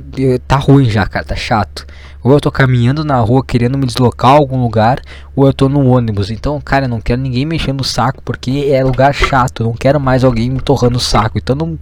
Tá 0.47 0.55
ruim 0.57 0.89
já, 0.89 1.05
cara, 1.05 1.23
tá 1.23 1.35
chato. 1.35 1.85
Ou 2.23 2.31
eu 2.31 2.41
tô 2.41 2.51
caminhando 2.51 3.05
na 3.05 3.19
rua 3.19 3.45
querendo 3.45 3.77
me 3.77 3.85
deslocar 3.85 4.31
a 4.31 4.37
algum 4.37 4.59
lugar. 4.61 4.99
Ou 5.35 5.45
eu 5.45 5.53
tô 5.53 5.69
no 5.69 5.85
ônibus. 5.85 6.31
Então, 6.31 6.59
cara, 6.59 6.85
eu 6.85 6.89
não 6.89 6.99
quero 6.99 7.21
ninguém 7.21 7.45
mexendo 7.45 7.81
o 7.81 7.85
saco. 7.85 8.23
Porque 8.23 8.69
é 8.71 8.83
lugar 8.83 9.13
chato. 9.13 9.61
Eu 9.61 9.67
não 9.67 9.73
quero 9.73 9.99
mais 9.99 10.23
alguém 10.23 10.49
me 10.49 10.59
torrando 10.59 10.97
o 10.97 11.01
saco. 11.01 11.37
Então, 11.37 11.55
não, 11.55 11.77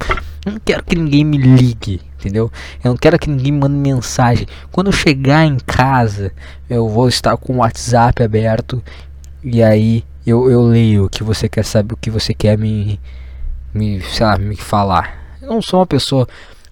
não 0.45 0.59
quero 0.63 0.83
que 0.83 0.95
ninguém 0.95 1.23
me 1.23 1.37
ligue 1.37 2.01
entendeu? 2.19 2.51
Eu 2.83 2.91
não 2.91 2.97
quero 2.97 3.19
que 3.19 3.29
ninguém 3.29 3.51
mande 3.51 3.75
mensagem. 3.75 4.47
Quando 4.71 4.87
eu 4.87 4.93
chegar 4.93 5.45
em 5.45 5.57
casa, 5.57 6.31
eu 6.69 6.87
vou 6.87 7.07
estar 7.07 7.37
com 7.37 7.53
o 7.53 7.57
WhatsApp 7.57 8.23
aberto 8.23 8.83
e 9.43 9.61
aí 9.61 10.03
eu, 10.25 10.49
eu 10.49 10.61
leio 10.63 11.05
o 11.05 11.09
que 11.09 11.23
você 11.23 11.47
quer 11.47 11.63
saber, 11.63 11.93
o 11.93 11.97
que 11.97 12.09
você 12.09 12.33
quer 12.33 12.57
me, 12.57 12.99
me, 13.73 14.01
sei 14.01 14.25
lá, 14.25 14.37
me 14.37 14.55
falar. 14.55 15.37
Eu 15.41 15.49
não 15.49 15.61
sou 15.61 15.79
uma 15.79 15.85
pessoa, 15.85 16.27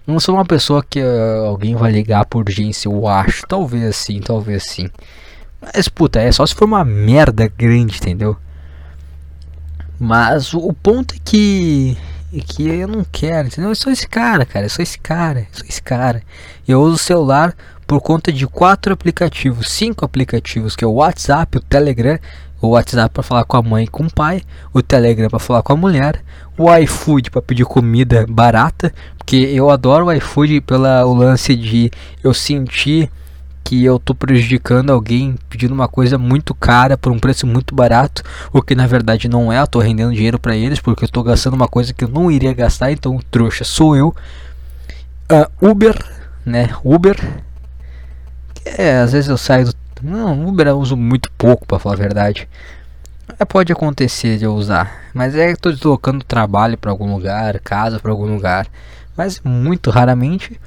não 0.07 0.19
sou 0.19 0.35
uma 0.35 0.45
pessoa 0.45 0.83
que 0.83 0.99
uh, 0.99 1.45
alguém 1.45 1.75
vai 1.75 1.91
ligar 1.91 2.25
por 2.25 2.39
urgência, 2.39 2.87
eu 2.89 3.07
acho. 3.07 3.45
Talvez 3.47 3.95
sim, 3.95 4.19
talvez 4.19 4.63
sim. 4.63 4.89
Mas 5.61 5.87
puta, 5.87 6.19
é 6.19 6.31
só 6.31 6.45
se 6.45 6.55
for 6.55 6.65
uma 6.65 6.83
merda 6.83 7.47
grande, 7.47 7.97
entendeu? 7.97 8.35
Mas 9.99 10.53
o, 10.53 10.59
o 10.59 10.73
ponto 10.73 11.13
é 11.13 11.17
que 11.23 11.95
que 12.41 12.67
eu 12.67 12.87
não 12.87 13.05
quero, 13.11 13.47
entendeu? 13.47 13.71
Eu 13.71 13.75
sou 13.75 13.91
esse 13.91 14.07
cara, 14.07 14.45
cara, 14.45 14.65
eu 14.65 14.69
sou 14.69 14.81
esse 14.81 14.97
cara, 14.97 15.41
eu 15.41 15.47
sou 15.51 15.67
esse 15.67 15.81
cara. 15.81 16.21
Eu 16.67 16.81
uso 16.81 16.95
o 16.95 16.97
celular 16.97 17.55
por 17.85 18.01
conta 18.01 18.31
de 18.31 18.47
quatro 18.47 18.93
aplicativos, 18.93 19.69
cinco 19.69 20.05
aplicativos, 20.05 20.75
que 20.75 20.83
é 20.83 20.87
o 20.87 20.93
WhatsApp, 20.93 21.57
o 21.57 21.61
Telegram, 21.61 22.17
o 22.61 22.69
WhatsApp 22.69 23.13
para 23.13 23.23
falar 23.23 23.43
com 23.43 23.57
a 23.57 23.61
mãe 23.61 23.83
e 23.83 23.87
com 23.87 24.05
o 24.05 24.13
pai, 24.13 24.41
o 24.73 24.81
Telegram 24.81 25.29
para 25.29 25.39
falar 25.39 25.61
com 25.61 25.73
a 25.73 25.77
mulher, 25.77 26.23
o 26.57 26.73
iFood 26.77 27.29
para 27.29 27.41
pedir 27.41 27.65
comida 27.65 28.25
barata, 28.27 28.93
porque 29.17 29.35
eu 29.35 29.69
adoro 29.69 30.05
o 30.05 30.11
iFood 30.13 30.61
pela 30.61 31.05
o 31.05 31.13
lance 31.13 31.55
de 31.55 31.91
eu 32.23 32.33
sentir 32.33 33.11
que 33.63 33.83
eu 33.83 33.97
tô 33.97 34.13
prejudicando 34.13 34.91
alguém 34.91 35.35
pedindo 35.49 35.73
uma 35.73 35.87
coisa 35.87 36.17
muito 36.17 36.53
cara 36.53 36.97
por 36.97 37.11
um 37.11 37.19
preço 37.19 37.47
muito 37.47 37.73
barato, 37.73 38.21
o 38.51 38.61
que 38.61 38.75
na 38.75 38.85
verdade 38.85 39.29
não 39.29 39.51
é, 39.51 39.59
eu 39.59 39.67
tô 39.67 39.79
rendendo 39.79 40.13
dinheiro 40.13 40.37
para 40.37 40.55
eles 40.55 40.79
porque 40.79 41.05
eu 41.05 41.09
tô 41.09 41.23
gastando 41.23 41.53
uma 41.53 41.67
coisa 41.67 41.93
que 41.93 42.03
eu 42.03 42.09
não 42.09 42.29
iria 42.29 42.53
gastar, 42.53 42.91
então 42.91 43.19
trouxa 43.31 43.63
sou 43.63 43.95
eu. 43.95 44.13
Uh, 45.31 45.69
Uber, 45.69 45.97
né? 46.45 46.69
Uber. 46.83 47.17
É, 48.65 48.97
às 48.97 49.13
vezes 49.13 49.29
eu 49.29 49.37
saio 49.37 49.65
do 49.67 49.73
não, 50.01 50.47
Uber 50.47 50.67
eu 50.67 50.77
uso 50.77 50.97
muito 50.97 51.31
pouco 51.37 51.65
para 51.65 51.79
falar 51.79 51.95
a 51.95 51.97
verdade. 51.97 52.47
É, 53.39 53.45
pode 53.45 53.71
acontecer 53.71 54.37
de 54.37 54.43
eu 54.43 54.53
usar, 54.53 55.09
mas 55.13 55.33
é 55.33 55.53
que 55.53 55.59
tô 55.59 55.71
deslocando 55.71 56.25
trabalho 56.25 56.77
para 56.77 56.91
algum 56.91 57.13
lugar, 57.13 57.57
casa 57.61 57.99
para 57.99 58.11
algum 58.11 58.33
lugar, 58.33 58.67
mas 59.15 59.39
muito 59.41 59.89
raramente. 59.89 60.59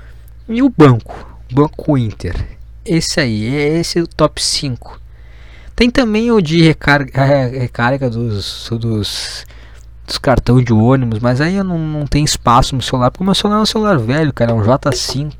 E 0.49 0.63
o 0.63 0.71
banco, 0.71 1.39
Banco 1.53 1.99
Inter 1.99 2.56
esse 2.87 3.21
aí, 3.21 3.55
é 3.55 3.79
esse 3.79 4.01
o 4.01 4.07
top 4.07 4.43
5. 4.43 5.01
Tem 5.75 5.91
também 5.91 6.31
o 6.33 6.41
de 6.41 6.63
recarga, 6.63 7.25
recarga 7.53 8.09
dos, 8.09 8.69
dos, 8.71 9.47
dos 10.07 10.19
cartões 10.19 10.65
de 10.65 10.73
ônibus, 10.73 11.19
mas 11.19 11.41
aí 11.41 11.57
eu 11.57 11.65
não, 11.65 11.79
não 11.79 12.07
tenho 12.07 12.25
espaço 12.25 12.75
no 12.75 12.81
celular, 12.81 13.11
porque 13.11 13.25
meu 13.25 13.35
celular 13.35 13.59
é 13.59 13.63
um 13.63 13.67
celular 13.67 13.99
velho, 13.99 14.33
cara, 14.33 14.53
é 14.53 14.55
um 14.55 14.63
J5. 14.63 15.35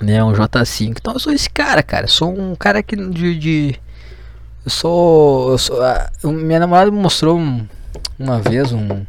Né, 0.00 0.22
um 0.22 0.32
J5. 0.32 0.90
Então 0.90 1.14
eu 1.14 1.18
sou 1.18 1.32
esse 1.32 1.48
cara, 1.50 1.82
cara. 1.82 2.06
Sou 2.06 2.38
um 2.38 2.54
cara 2.54 2.82
que 2.82 2.94
de. 2.94 3.38
de 3.38 3.80
eu 4.64 4.70
sou. 4.70 5.52
Eu 5.52 5.58
sou 5.58 5.82
a, 5.82 6.10
minha 6.22 6.60
namorada 6.60 6.90
me 6.90 6.98
mostrou 6.98 7.38
um, 7.38 7.66
uma 8.18 8.40
vez 8.40 8.72
um, 8.72 9.04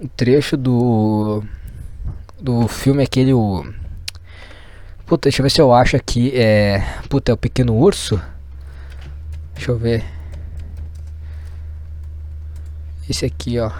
um 0.00 0.08
trecho 0.16 0.56
do. 0.56 1.44
Do 2.40 2.66
filme 2.66 3.04
aquele. 3.04 3.32
O, 3.32 3.64
Puta, 5.14 5.28
deixa 5.28 5.42
eu 5.42 5.44
ver 5.44 5.50
se 5.50 5.60
eu 5.60 5.72
acho 5.72 5.94
aqui. 5.96 6.36
É. 6.36 6.80
Puta, 7.08 7.30
é 7.30 7.34
o 7.34 7.36
pequeno 7.36 7.72
urso? 7.72 8.20
Deixa 9.54 9.70
eu 9.70 9.78
ver. 9.78 10.04
Esse 13.08 13.24
aqui, 13.24 13.60
ó. 13.60 13.70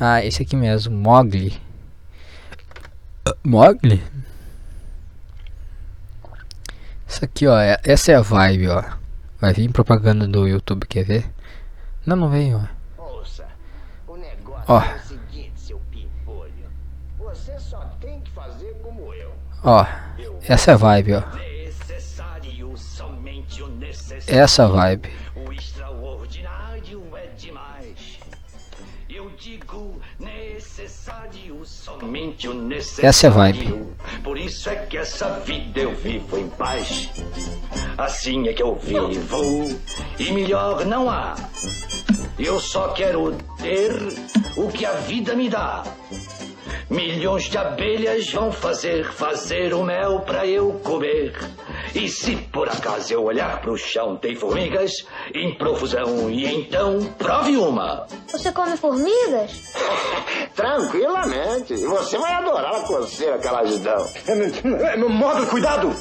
Ah, 0.00 0.24
esse 0.24 0.42
aqui 0.42 0.56
mesmo, 0.56 0.96
Mogli. 0.96 1.60
Mogli? 3.44 4.02
Isso 7.06 7.22
aqui, 7.22 7.46
ó, 7.46 7.58
é, 7.58 7.78
essa 7.84 8.12
é 8.12 8.14
a 8.14 8.22
vibe, 8.22 8.68
ó. 8.68 8.82
Vai 9.38 9.52
vir 9.52 9.70
propaganda 9.70 10.26
do 10.26 10.48
YouTube, 10.48 10.86
quer 10.86 11.04
ver? 11.04 11.30
Não, 12.06 12.16
não 12.16 12.30
vem, 12.30 12.54
ó. 12.54 12.62
Ouça, 12.96 13.44
Ó. 14.66 14.80
é 14.80 15.11
Ó, 19.64 19.86
essa 20.48 20.72
é 20.72 20.74
a 20.74 20.76
vibe, 20.76 21.14
ó. 21.14 21.22
Essa 24.26 24.66
vibe. 24.66 25.08
Essa 32.98 33.26
é 33.26 33.30
a 33.30 33.32
vibe. 33.32 33.94
Por 34.24 34.38
isso 34.38 34.68
é 34.68 34.76
que 34.86 34.96
essa 34.96 35.38
vida 35.40 35.80
eu 35.80 35.94
vivo 35.94 36.38
em 36.38 36.48
paz. 36.48 37.10
Assim 37.98 38.48
é 38.48 38.52
que 38.52 38.62
eu 38.62 38.74
vivo. 38.76 39.78
E 40.18 40.32
melhor 40.32 40.84
não 40.84 41.08
há. 41.08 41.36
Eu 42.38 42.58
só 42.58 42.88
quero 42.88 43.36
ter 43.58 43.92
o 44.56 44.68
que 44.68 44.84
a 44.84 44.92
vida 44.92 45.34
me 45.34 45.48
dá. 45.48 45.84
Milhões 46.92 47.44
de 47.44 47.56
abelhas 47.56 48.30
vão 48.30 48.52
fazer, 48.52 49.10
fazer 49.12 49.72
o 49.72 49.82
mel 49.82 50.20
pra 50.20 50.46
eu 50.46 50.74
comer. 50.84 51.34
E 51.94 52.06
se 52.06 52.36
por 52.36 52.68
acaso 52.68 53.14
eu 53.14 53.24
olhar 53.24 53.62
pro 53.62 53.78
chão, 53.78 54.14
tem 54.18 54.36
formigas 54.36 54.92
em 55.34 55.54
profusão. 55.54 56.28
E 56.28 56.44
então, 56.44 57.02
prove 57.16 57.56
uma. 57.56 58.06
Você 58.30 58.52
come 58.52 58.76
formigas? 58.76 59.72
Tranquilamente. 60.54 61.72
E 61.72 61.86
você 61.86 62.18
vai 62.18 62.34
adorar 62.34 62.74
a 62.74 62.80
coceira 62.80 63.38
que 63.38 63.48
elas 63.48 63.78
dão. 63.78 64.06
Móvel, 65.08 65.46
cuidado! 65.46 65.94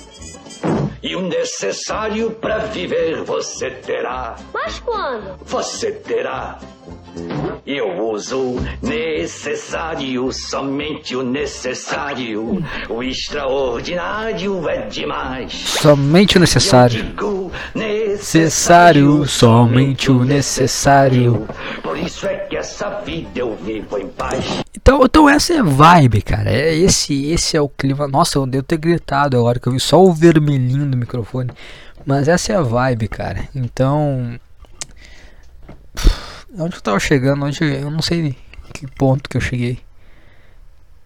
E 1.02 1.16
o 1.16 1.22
necessário 1.22 2.32
pra 2.32 2.58
viver 2.58 3.24
você 3.24 3.72
terá. 3.72 4.36
Mas 4.54 4.78
quando? 4.80 5.38
Você 5.46 5.94
terá. 5.94 6.60
Eu 7.66 8.10
uso 8.10 8.56
necessário, 8.82 10.32
somente 10.32 11.16
o 11.16 11.24
necessário. 11.24 12.64
O 12.90 13.04
extraordinário 13.04 14.68
é 14.68 14.88
demais. 14.88 15.54
Somente 15.54 16.38
o 16.38 16.40
necessário. 16.40 17.04
Digo 17.04 17.52
Necessário, 17.76 19.28
somente 19.28 20.10
o 20.12 20.24
necessário. 20.24 21.48
Por 21.82 21.98
isso 21.98 22.26
é 22.26 22.38
que 22.38 22.56
essa 22.56 22.90
vida 23.02 23.40
eu 23.40 23.56
vivo 23.56 23.98
em 23.98 24.08
paz. 24.08 24.64
Então, 24.76 25.04
então 25.04 25.30
essa 25.30 25.54
é 25.54 25.60
a 25.60 25.64
vibe, 25.64 26.22
cara. 26.22 26.52
É 26.52 26.76
esse, 26.76 27.32
esse 27.32 27.56
é 27.56 27.62
o 27.62 27.70
clima. 27.70 28.08
Nossa, 28.08 28.38
eu 28.38 28.46
devo 28.46 28.64
ter 28.64 28.78
gritado 28.78 29.38
agora 29.38 29.60
que 29.60 29.68
eu 29.68 29.74
vi 29.74 29.80
só 29.80 30.02
o 30.02 30.12
vermelhinho 30.12 30.86
do 30.86 30.98
microfone. 30.98 31.52
Mas 32.06 32.28
essa 32.28 32.54
é 32.54 32.56
a 32.56 32.62
vibe, 32.62 33.08
cara. 33.08 33.48
Então, 33.56 34.40
onde 36.58 36.76
eu 36.76 36.82
tava 36.82 37.00
chegando? 37.00 37.46
Onde 37.46 37.64
eu 37.64 37.92
não 37.92 38.02
sei 38.02 38.36
que 38.74 38.88
ponto 38.88 39.30
que 39.30 39.38
eu 39.38 39.42
cheguei. 39.42 39.80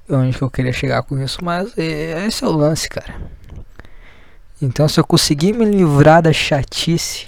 Onde 0.09 0.37
que 0.37 0.43
eu 0.43 0.49
queria 0.49 0.73
chegar 0.73 1.03
com 1.03 1.19
isso, 1.19 1.43
mas 1.43 1.75
é, 1.77 2.25
esse 2.25 2.43
é 2.43 2.47
o 2.47 2.51
lance, 2.51 2.87
cara. 2.87 3.15
Então, 4.61 4.87
se 4.87 4.99
eu 4.99 5.03
conseguir 5.03 5.53
me 5.53 5.65
livrar 5.65 6.21
da 6.21 6.31
chatice, 6.31 7.27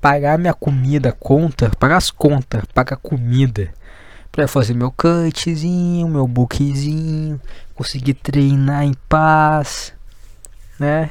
pagar 0.00 0.38
minha 0.38 0.54
comida, 0.54 1.12
conta, 1.12 1.70
pagar 1.78 1.98
as 1.98 2.10
contas, 2.10 2.64
pagar 2.74 2.96
comida, 2.96 3.72
pra 4.34 4.48
fazer 4.48 4.74
meu 4.74 4.90
cutzinho, 4.90 6.08
meu 6.08 6.26
bookzinho, 6.26 7.40
conseguir 7.74 8.14
treinar 8.14 8.82
em 8.82 8.94
paz, 9.08 9.94
né? 10.78 11.10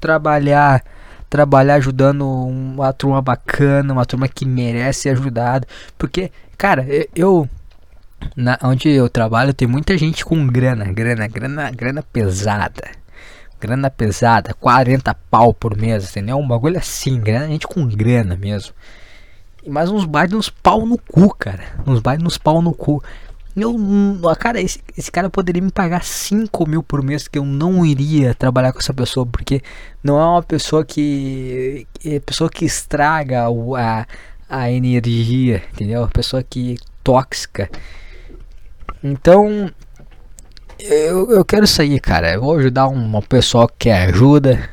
Trabalhar, 0.00 0.84
trabalhar 1.32 1.76
ajudando 1.76 2.26
uma 2.28 2.92
turma 2.92 3.22
bacana, 3.22 3.90
uma 3.94 4.04
turma 4.04 4.28
que 4.28 4.44
merece 4.44 5.00
ser 5.00 5.08
ajudada, 5.16 5.66
porque, 5.96 6.30
cara, 6.58 6.84
eu- 7.16 7.48
na, 8.36 8.58
onde 8.62 8.90
eu 8.90 9.08
trabalho 9.08 9.54
tem 9.54 9.66
muita 9.66 9.96
gente 9.96 10.26
com 10.26 10.46
grana, 10.46 10.84
grana, 10.92 11.26
grana, 11.26 11.70
grana 11.70 12.02
pesada. 12.02 12.82
Grana 13.58 13.88
pesada, 13.88 14.52
40 14.60 15.14
pau 15.30 15.54
por 15.54 15.74
mês, 15.74 16.10
entendeu? 16.10 16.36
Um 16.36 16.46
bagulho 16.46 16.76
assim, 16.76 17.18
grana, 17.18 17.46
gente 17.46 17.66
com 17.66 17.86
grana 17.86 18.36
mesmo. 18.36 18.74
Mais 19.66 19.88
uns 19.90 20.04
bailes 20.04 20.34
uns 20.34 20.50
pau 20.50 20.84
no 20.84 20.98
cu, 20.98 21.34
cara. 21.34 21.62
Uns 21.86 22.00
bailes 22.00 22.22
nos 22.22 22.36
pau 22.36 22.60
no 22.60 22.74
cu. 22.74 23.02
Eu, 23.54 23.76
ah, 24.30 24.34
cara, 24.34 24.60
esse, 24.60 24.80
esse 24.96 25.10
cara 25.10 25.28
poderia 25.28 25.60
me 25.60 25.70
pagar 25.70 26.04
5 26.04 26.66
mil 26.68 26.82
por 26.82 27.02
mês 27.02 27.28
que 27.28 27.38
eu 27.38 27.44
não 27.44 27.84
iria 27.84 28.34
trabalhar 28.34 28.72
com 28.72 28.78
essa 28.78 28.94
pessoa, 28.94 29.26
porque 29.26 29.62
não 30.02 30.18
é 30.18 30.24
uma 30.24 30.42
pessoa 30.42 30.84
que. 30.84 31.86
É 32.04 32.18
pessoa 32.20 32.48
que 32.48 32.64
estraga 32.64 33.50
o, 33.50 33.76
a, 33.76 34.06
a 34.48 34.70
energia, 34.70 35.62
entendeu? 35.72 36.08
Pessoa 36.08 36.42
que 36.42 36.78
tóxica. 37.04 37.68
Então, 39.04 39.70
eu, 40.78 41.30
eu 41.30 41.44
quero 41.44 41.66
sair, 41.66 42.00
cara. 42.00 42.32
Eu 42.32 42.40
vou 42.40 42.56
ajudar 42.56 42.88
um, 42.88 43.16
um 43.16 43.22
pessoal 43.22 43.68
que 43.68 43.90
ajuda, 43.90 44.68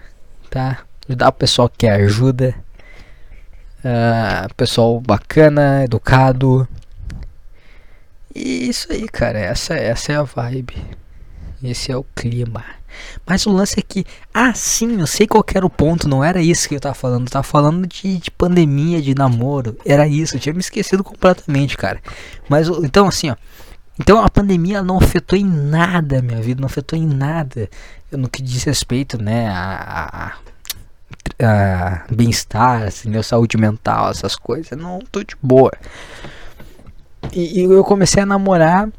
tá? 0.50 0.80
Ajudar 1.08 1.30
o 1.30 1.34
pessoal 1.34 1.70
que 1.70 1.88
ajuda. 1.88 2.56
Ah, 3.84 4.48
pessoal 4.56 5.00
bacana, 5.00 5.84
educado. 5.84 6.68
E 8.34 8.70
isso 8.70 8.92
aí, 8.92 9.08
cara. 9.08 9.40
Essa, 9.40 9.74
essa 9.76 10.12
é 10.12 10.16
a 10.16 10.24
vibe. 10.24 10.76
Esse 11.64 11.92
é 11.92 11.98
o 11.98 12.04
clima. 12.16 12.64
Mas 13.26 13.46
o 13.46 13.52
lance 13.52 13.80
é 13.80 13.84
que, 13.84 14.06
ah, 14.34 14.54
sim, 14.54 15.00
eu 15.00 15.08
sei 15.08 15.28
qual 15.28 15.44
era 15.54 15.66
o 15.66 15.70
ponto. 15.70 16.08
Não 16.08 16.24
era 16.24 16.42
isso 16.42 16.68
que 16.68 16.76
eu 16.76 16.80
tava 16.80 16.96
falando. 16.96 17.26
Eu 17.28 17.32
tava 17.32 17.44
falando 17.44 17.88
de, 17.88 18.18
de 18.18 18.32
pandemia, 18.32 19.02
de 19.02 19.14
namoro. 19.16 19.78
Era 19.86 20.08
isso. 20.08 20.36
Eu 20.36 20.40
tinha 20.40 20.54
me 20.54 20.60
esquecido 20.60 21.04
completamente, 21.04 21.78
cara. 21.78 22.02
Mas 22.48 22.68
então, 22.68 23.08
assim, 23.08 23.30
ó. 23.30 23.36
Então 24.00 24.24
a 24.24 24.30
pandemia 24.30 24.82
não 24.82 24.98
afetou 24.98 25.38
em 25.38 25.44
nada 25.46 26.20
a 26.20 26.22
minha 26.22 26.42
vida, 26.42 26.62
não 26.62 26.68
afetou 26.68 26.98
em 26.98 27.06
nada 27.06 27.70
no 28.12 28.30
que 28.30 28.42
diz 28.42 28.64
respeito, 28.64 29.22
né, 29.22 29.50
a, 29.50 30.32
a- 31.42 32.06
bem-estar, 32.12 32.88
entendeu? 32.88 33.24
saúde 33.24 33.58
mental, 33.58 34.10
essas 34.10 34.36
coisas. 34.36 34.78
Não 34.78 35.00
tô 35.12 35.24
de 35.24 35.36
boa. 35.42 35.72
E, 37.34 37.60
e 37.60 37.64
eu 37.64 37.84
comecei 37.84 38.24
a 38.24 38.26
namorar 38.26 38.90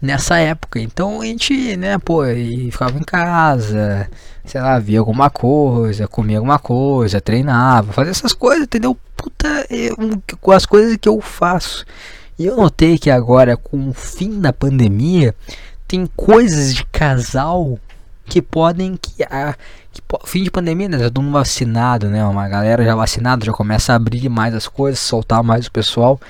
nessa 0.00 0.38
época. 0.38 0.80
Então 0.80 1.20
a 1.20 1.24
gente, 1.26 1.76
né, 1.76 1.98
pô, 1.98 2.24
e 2.26 2.70
ficava 2.70 2.98
em 2.98 3.02
casa, 3.02 4.08
sei 4.44 4.60
lá, 4.60 4.78
via 4.78 4.98
alguma 4.98 5.30
coisa, 5.30 6.08
comia 6.08 6.38
alguma 6.38 6.58
coisa, 6.58 7.20
treinava, 7.20 7.92
fazia 7.92 8.10
essas 8.10 8.32
coisas, 8.32 8.64
entendeu? 8.64 8.96
Puta, 9.16 9.66
eu, 9.70 9.96
com 10.40 10.52
as 10.52 10.66
coisas 10.66 10.96
que 10.96 11.08
eu 11.08 11.20
faço. 11.20 11.84
E 12.38 12.46
eu 12.46 12.56
notei 12.56 12.98
que 12.98 13.10
agora, 13.10 13.56
com 13.56 13.90
o 13.90 13.92
fim 13.92 14.40
da 14.40 14.52
pandemia, 14.52 15.34
tem 15.86 16.06
coisas 16.16 16.74
de 16.74 16.84
casal 16.86 17.78
que 18.26 18.40
podem 18.40 18.96
que 18.96 19.22
a 19.22 19.54
que 19.92 20.02
fim 20.24 20.42
de 20.42 20.50
pandemia, 20.50 20.88
né? 20.88 20.98
Tá 20.98 21.04
todo 21.04 21.22
mundo 21.22 21.34
vacinado, 21.34 22.08
né? 22.08 22.24
Uma 22.24 22.48
galera 22.48 22.84
já 22.84 22.96
vacinada 22.96 23.44
já 23.46 23.52
começa 23.52 23.92
a 23.92 23.96
abrir 23.96 24.28
mais 24.28 24.52
as 24.52 24.66
coisas, 24.66 24.98
soltar 24.98 25.42
mais 25.44 25.68
o 25.68 25.70
pessoal. 25.70 26.20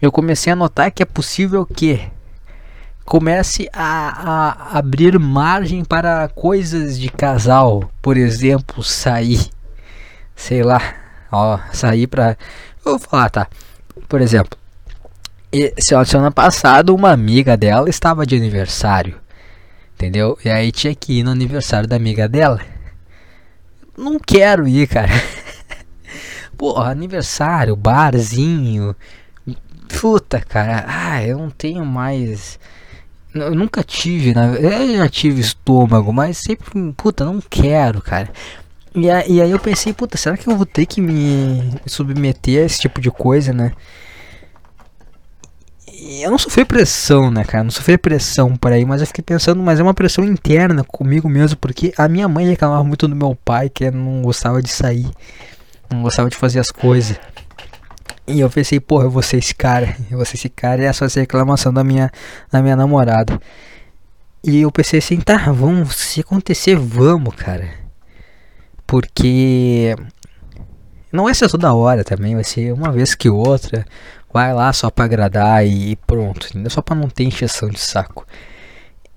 Eu 0.00 0.12
comecei 0.12 0.52
a 0.52 0.56
notar 0.56 0.90
que 0.90 1.02
é 1.02 1.06
possível 1.06 1.64
que 1.64 2.00
comece 3.04 3.68
a, 3.72 4.72
a 4.74 4.78
abrir 4.78 5.18
margem 5.18 5.84
para 5.84 6.28
coisas 6.28 6.98
de 6.98 7.08
casal, 7.08 7.90
por 8.02 8.16
exemplo, 8.16 8.82
sair, 8.82 9.48
sei 10.34 10.62
lá, 10.62 10.82
ó, 11.30 11.58
sair. 11.72 12.08
Eu 12.84 12.98
vou 12.98 12.98
falar, 12.98 13.30
tá? 13.30 13.46
Por 14.08 14.20
exemplo, 14.20 14.58
se- 15.78 16.04
semana 16.04 16.30
passada 16.30 16.92
uma 16.92 17.10
amiga 17.10 17.56
dela 17.56 17.88
estava 17.88 18.26
de 18.26 18.36
aniversário, 18.36 19.16
entendeu? 19.94 20.38
E 20.44 20.50
aí 20.50 20.70
tinha 20.72 20.94
que 20.94 21.20
ir 21.20 21.22
no 21.22 21.30
aniversário 21.30 21.88
da 21.88 21.96
amiga 21.96 22.28
dela. 22.28 22.60
Não 23.96 24.18
quero 24.18 24.68
ir, 24.68 24.86
cara. 24.88 25.10
Pô, 26.56 26.78
aniversário, 26.80 27.74
barzinho. 27.76 28.94
Puta, 29.88 30.40
cara. 30.40 30.84
Ah, 30.86 31.22
eu 31.24 31.38
não 31.38 31.50
tenho 31.50 31.84
mais. 31.84 32.58
Eu 33.34 33.54
nunca 33.54 33.82
tive, 33.84 34.32
na 34.34 34.46
Eu 34.54 34.96
já 34.96 35.08
tive 35.08 35.40
estômago, 35.40 36.12
mas 36.12 36.38
sempre. 36.38 36.92
Puta, 36.96 37.24
não 37.24 37.40
quero, 37.40 38.00
cara. 38.00 38.30
E, 38.94 39.10
a- 39.10 39.26
e 39.26 39.42
aí 39.42 39.50
eu 39.50 39.58
pensei, 39.58 39.92
puta, 39.92 40.16
será 40.16 40.36
que 40.36 40.48
eu 40.48 40.56
vou 40.56 40.64
ter 40.64 40.86
que 40.86 41.00
me 41.02 41.70
submeter 41.86 42.62
a 42.62 42.66
esse 42.66 42.80
tipo 42.80 43.00
de 43.00 43.10
coisa, 43.10 43.52
né? 43.52 43.72
E 45.92 46.22
eu 46.22 46.30
não 46.30 46.38
sofri 46.38 46.64
pressão, 46.64 47.30
né, 47.30 47.44
cara? 47.44 47.64
Não 47.64 47.70
sofri 47.70 47.96
pressão 47.96 48.56
por 48.56 48.72
aí, 48.72 48.84
mas 48.84 49.00
eu 49.00 49.06
fiquei 49.06 49.22
pensando, 49.24 49.62
mas 49.62 49.80
é 49.80 49.82
uma 49.82 49.94
pressão 49.94 50.24
interna 50.24 50.84
comigo 50.84 51.28
mesmo, 51.28 51.56
porque 51.56 51.92
a 51.96 52.08
minha 52.08 52.28
mãe 52.28 52.46
reclamava 52.46 52.84
muito 52.84 53.08
do 53.08 53.16
meu 53.16 53.34
pai, 53.44 53.68
que 53.70 53.90
não 53.90 54.20
gostava 54.22 54.60
de 54.62 54.68
sair, 54.68 55.08
não 55.90 56.02
gostava 56.02 56.28
de 56.28 56.36
fazer 56.36 56.58
as 56.58 56.70
coisas. 56.70 57.18
E 58.26 58.40
eu 58.40 58.50
pensei, 58.50 58.80
porra, 58.80 59.04
eu 59.04 59.10
vou 59.10 59.22
ser 59.22 59.38
esse 59.38 59.54
cara. 59.54 59.96
Eu 60.10 60.16
vou 60.16 60.26
ser 60.26 60.36
esse 60.36 60.48
cara 60.48 60.82
e 60.82 60.84
essa 60.84 61.06
vai 61.06 61.22
reclamação 61.22 61.72
da 61.72 61.84
minha, 61.84 62.10
da 62.50 62.60
minha 62.60 62.74
namorada. 62.74 63.40
E 64.42 64.60
eu 64.60 64.70
pensei 64.70 65.00
assim, 65.00 65.20
tá, 65.20 65.50
vamos, 65.50 65.96
se 65.96 66.20
acontecer, 66.20 66.76
vamos, 66.76 67.34
cara. 67.34 67.68
Porque 68.86 69.96
não 71.12 71.24
vai 71.24 71.34
ser 71.34 71.48
toda 71.48 71.74
hora 71.74 72.04
também, 72.04 72.34
vai 72.34 72.44
ser 72.44 72.72
uma 72.72 72.92
vez 72.92 73.14
que 73.14 73.28
outra. 73.28 73.84
Vai 74.32 74.52
lá 74.52 74.72
só 74.72 74.90
pra 74.90 75.06
agradar 75.06 75.66
e 75.66 75.96
pronto? 76.06 76.48
Só 76.68 76.82
pra 76.82 76.94
não 76.94 77.08
ter 77.08 77.24
encheção 77.24 77.68
de 77.68 77.80
saco. 77.80 78.26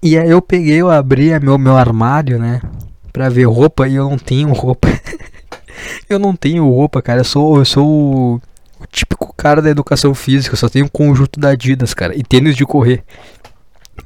E 0.02 0.18
aí 0.18 0.30
eu 0.30 0.42
peguei, 0.42 0.78
eu 0.78 0.90
abri 0.90 1.38
meu, 1.40 1.58
meu 1.58 1.76
armário, 1.76 2.40
né? 2.40 2.62
Pra 3.12 3.28
ver 3.30 3.44
roupa 3.46 3.88
e 3.88 3.96
eu 3.96 4.10
não 4.10 4.18
tenho 4.18 4.52
roupa. 4.54 4.88
eu 6.10 6.18
não 6.18 6.36
tenho 6.36 6.68
roupa, 6.68 7.02
cara. 7.02 7.20
Eu 7.20 7.26
sou, 7.26 7.58
eu 7.58 7.66
sou 7.66 8.42
o, 8.80 8.88
típico 8.88 9.34
cara 9.36 9.62
da 9.62 9.70
educação 9.70 10.14
física. 10.14 10.56
Só 10.56 10.70
tenho 10.70 10.86
um 10.86 10.90
conjunto 10.90 11.40
da 11.40 11.50
Adidas, 11.50 11.94
cara. 11.94 12.16
E 12.16 12.24
tênis 12.24 12.56
de 12.56 12.66
correr. 12.66 13.04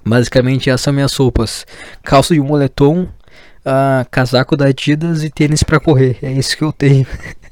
Basicamente 0.06 0.70
essas 0.70 0.82
são 0.82 0.94
minhas 0.94 1.16
roupas. 1.16 1.66
Calça 2.04 2.34
de 2.34 2.42
moletom, 2.42 3.04
uh, 3.04 4.08
casaco 4.10 4.58
da 4.58 4.66
Adidas 4.66 5.24
e 5.24 5.30
tênis 5.30 5.64
pra 5.64 5.80
correr. 5.80 6.18
É 6.22 6.32
isso 6.32 6.58
que 6.58 6.64
eu 6.64 6.72
tenho. 6.72 7.08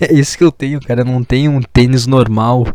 É 0.00 0.10
isso 0.14 0.38
que 0.38 0.44
eu 0.44 0.50
tenho, 0.50 0.80
cara. 0.80 1.02
Eu 1.02 1.04
não 1.04 1.22
tenho 1.22 1.50
um 1.50 1.60
tênis 1.60 2.06
normal. 2.06 2.66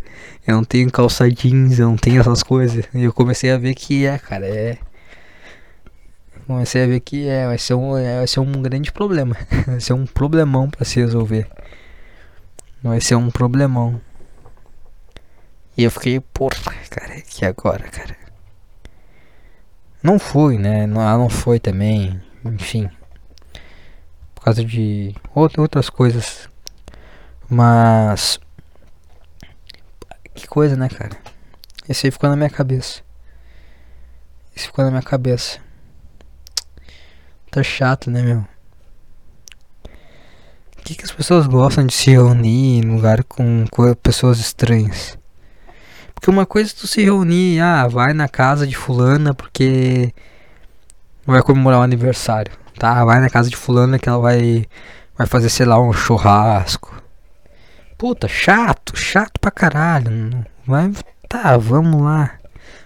Eu 0.45 0.57
não 0.57 0.63
tenho 0.63 0.91
calça 0.91 1.27
jeans, 1.29 1.79
eu 1.79 1.87
não 1.87 1.97
tenho 1.97 2.21
essas 2.21 2.43
coisas. 2.43 2.85
E 2.93 3.03
eu 3.03 3.11
comecei 3.11 3.51
a 3.51 3.57
ver 3.57 3.73
que 3.73 4.05
é, 4.05 4.19
cara, 4.19 4.45
é. 4.45 4.77
Comecei 6.45 6.83
a 6.83 6.85
ver 6.85 6.99
que 6.99 7.27
é, 7.27 7.47
vai 7.47 7.57
ser 7.57 7.73
um, 7.73 7.97
é, 7.97 8.17
vai 8.17 8.27
ser 8.27 8.39
um 8.39 8.51
grande 8.61 8.91
problema. 8.91 9.35
Vai 9.65 9.79
ser 9.79 9.93
um 9.93 10.05
problemão 10.05 10.69
para 10.69 10.85
se 10.85 10.99
resolver. 10.99 11.47
Vai 12.81 13.01
ser 13.01 13.15
um 13.15 13.29
problemão. 13.31 13.99
E 15.77 15.83
eu 15.83 15.91
fiquei, 15.91 16.19
porra, 16.19 16.73
cara, 16.89 17.21
que 17.21 17.45
agora, 17.45 17.87
cara? 17.89 18.15
Não 20.01 20.19
fui, 20.19 20.57
né? 20.57 20.85
Não, 20.85 21.01
não 21.17 21.29
foi 21.29 21.59
também, 21.59 22.21
enfim. 22.45 22.89
Por 24.33 24.43
causa 24.43 24.63
de 24.63 25.15
outras 25.33 25.89
coisas 25.89 26.47
mas. 27.49 28.39
Que 30.33 30.47
coisa, 30.47 30.75
né, 30.75 30.89
cara? 30.89 31.17
Esse 31.87 32.07
aí 32.07 32.11
ficou 32.11 32.29
na 32.29 32.35
minha 32.35 32.49
cabeça. 32.49 33.01
Esse 34.55 34.67
ficou 34.67 34.83
na 34.83 34.91
minha 34.91 35.03
cabeça. 35.03 35.59
Tá 37.51 37.63
chato, 37.63 38.09
né, 38.09 38.21
meu? 38.21 38.45
Que, 40.85 40.93
que 40.93 41.03
as 41.03 41.11
pessoas 41.11 41.47
gostam 41.47 41.83
de 41.83 41.95
se 41.95 42.11
reunir 42.11 42.77
em 42.77 42.81
lugar 42.83 43.23
com, 43.23 43.65
pessoas 44.03 44.37
estranhas? 44.37 45.17
Porque 46.13 46.29
uma 46.29 46.45
coisa 46.45 46.71
é 46.71 46.75
tu 46.79 46.85
se 46.85 47.03
reunir, 47.03 47.59
ah, 47.59 47.87
vai 47.87 48.13
na 48.13 48.29
casa 48.29 48.67
de 48.67 48.77
fulana 48.77 49.33
porque 49.33 50.13
vai 51.25 51.41
comemorar 51.41 51.79
um 51.79 51.83
aniversário, 51.83 52.51
tá? 52.77 53.03
Vai 53.03 53.19
na 53.19 53.31
casa 53.31 53.49
de 53.49 53.55
fulana 53.55 53.97
que 53.97 54.07
ela 54.07 54.19
vai 54.19 54.67
vai 55.17 55.25
fazer, 55.25 55.49
sei 55.49 55.65
lá, 55.65 55.81
um 55.81 55.91
churrasco. 55.91 57.01
Puta, 57.97 58.27
chato, 58.27 58.95
chato 58.95 59.39
pra 59.39 59.49
caralho. 59.49 60.45
Vai, 60.67 60.91
tá, 61.27 61.57
vamos 61.57 61.99
lá. 61.99 62.33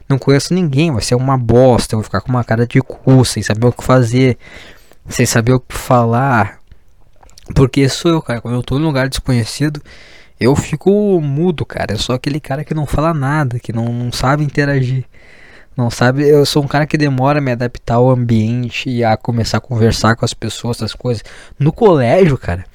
Não 0.07 0.17
conheço 0.17 0.53
ninguém, 0.53 0.89
vai 0.89 1.01
ser 1.01 1.15
uma 1.15 1.37
bosta. 1.37 1.95
Eu 1.95 1.99
vou 1.99 2.05
ficar 2.05 2.21
com 2.21 2.29
uma 2.29 2.45
cara 2.45 2.65
de 2.65 2.79
cu, 2.79 3.25
sem 3.25 3.43
saber 3.43 3.67
o 3.67 3.73
que 3.73 3.83
fazer, 3.83 4.37
sem 5.09 5.25
saber 5.25 5.51
o 5.51 5.59
que 5.59 5.75
falar. 5.75 6.58
Porque 7.55 7.87
sou 7.89 8.11
eu, 8.11 8.21
cara. 8.21 8.41
Quando 8.41 8.55
eu 8.55 8.63
tô 8.63 8.77
num 8.79 8.85
lugar 8.85 9.09
desconhecido, 9.09 9.81
eu 10.39 10.55
fico 10.55 11.19
mudo, 11.21 11.65
cara. 11.65 11.93
Eu 11.93 11.97
sou 11.97 12.15
aquele 12.15 12.39
cara 12.39 12.63
que 12.63 12.73
não 12.73 12.85
fala 12.85 13.13
nada, 13.13 13.59
que 13.59 13.73
não, 13.73 13.85
não 13.85 14.11
sabe 14.11 14.43
interagir. 14.43 15.05
Não 15.75 15.89
sabe, 15.89 16.27
eu 16.27 16.45
sou 16.45 16.61
um 16.61 16.67
cara 16.67 16.85
que 16.85 16.97
demora 16.97 17.39
a 17.39 17.41
me 17.41 17.53
adaptar 17.53 17.95
ao 17.95 18.09
ambiente 18.09 18.89
e 18.89 19.01
a 19.01 19.15
começar 19.15 19.59
a 19.59 19.61
conversar 19.61 20.13
com 20.15 20.25
as 20.25 20.33
pessoas, 20.33 20.77
essas 20.77 20.93
coisas. 20.93 21.23
No 21.57 21.71
colégio, 21.71 22.37
cara, 22.37 22.65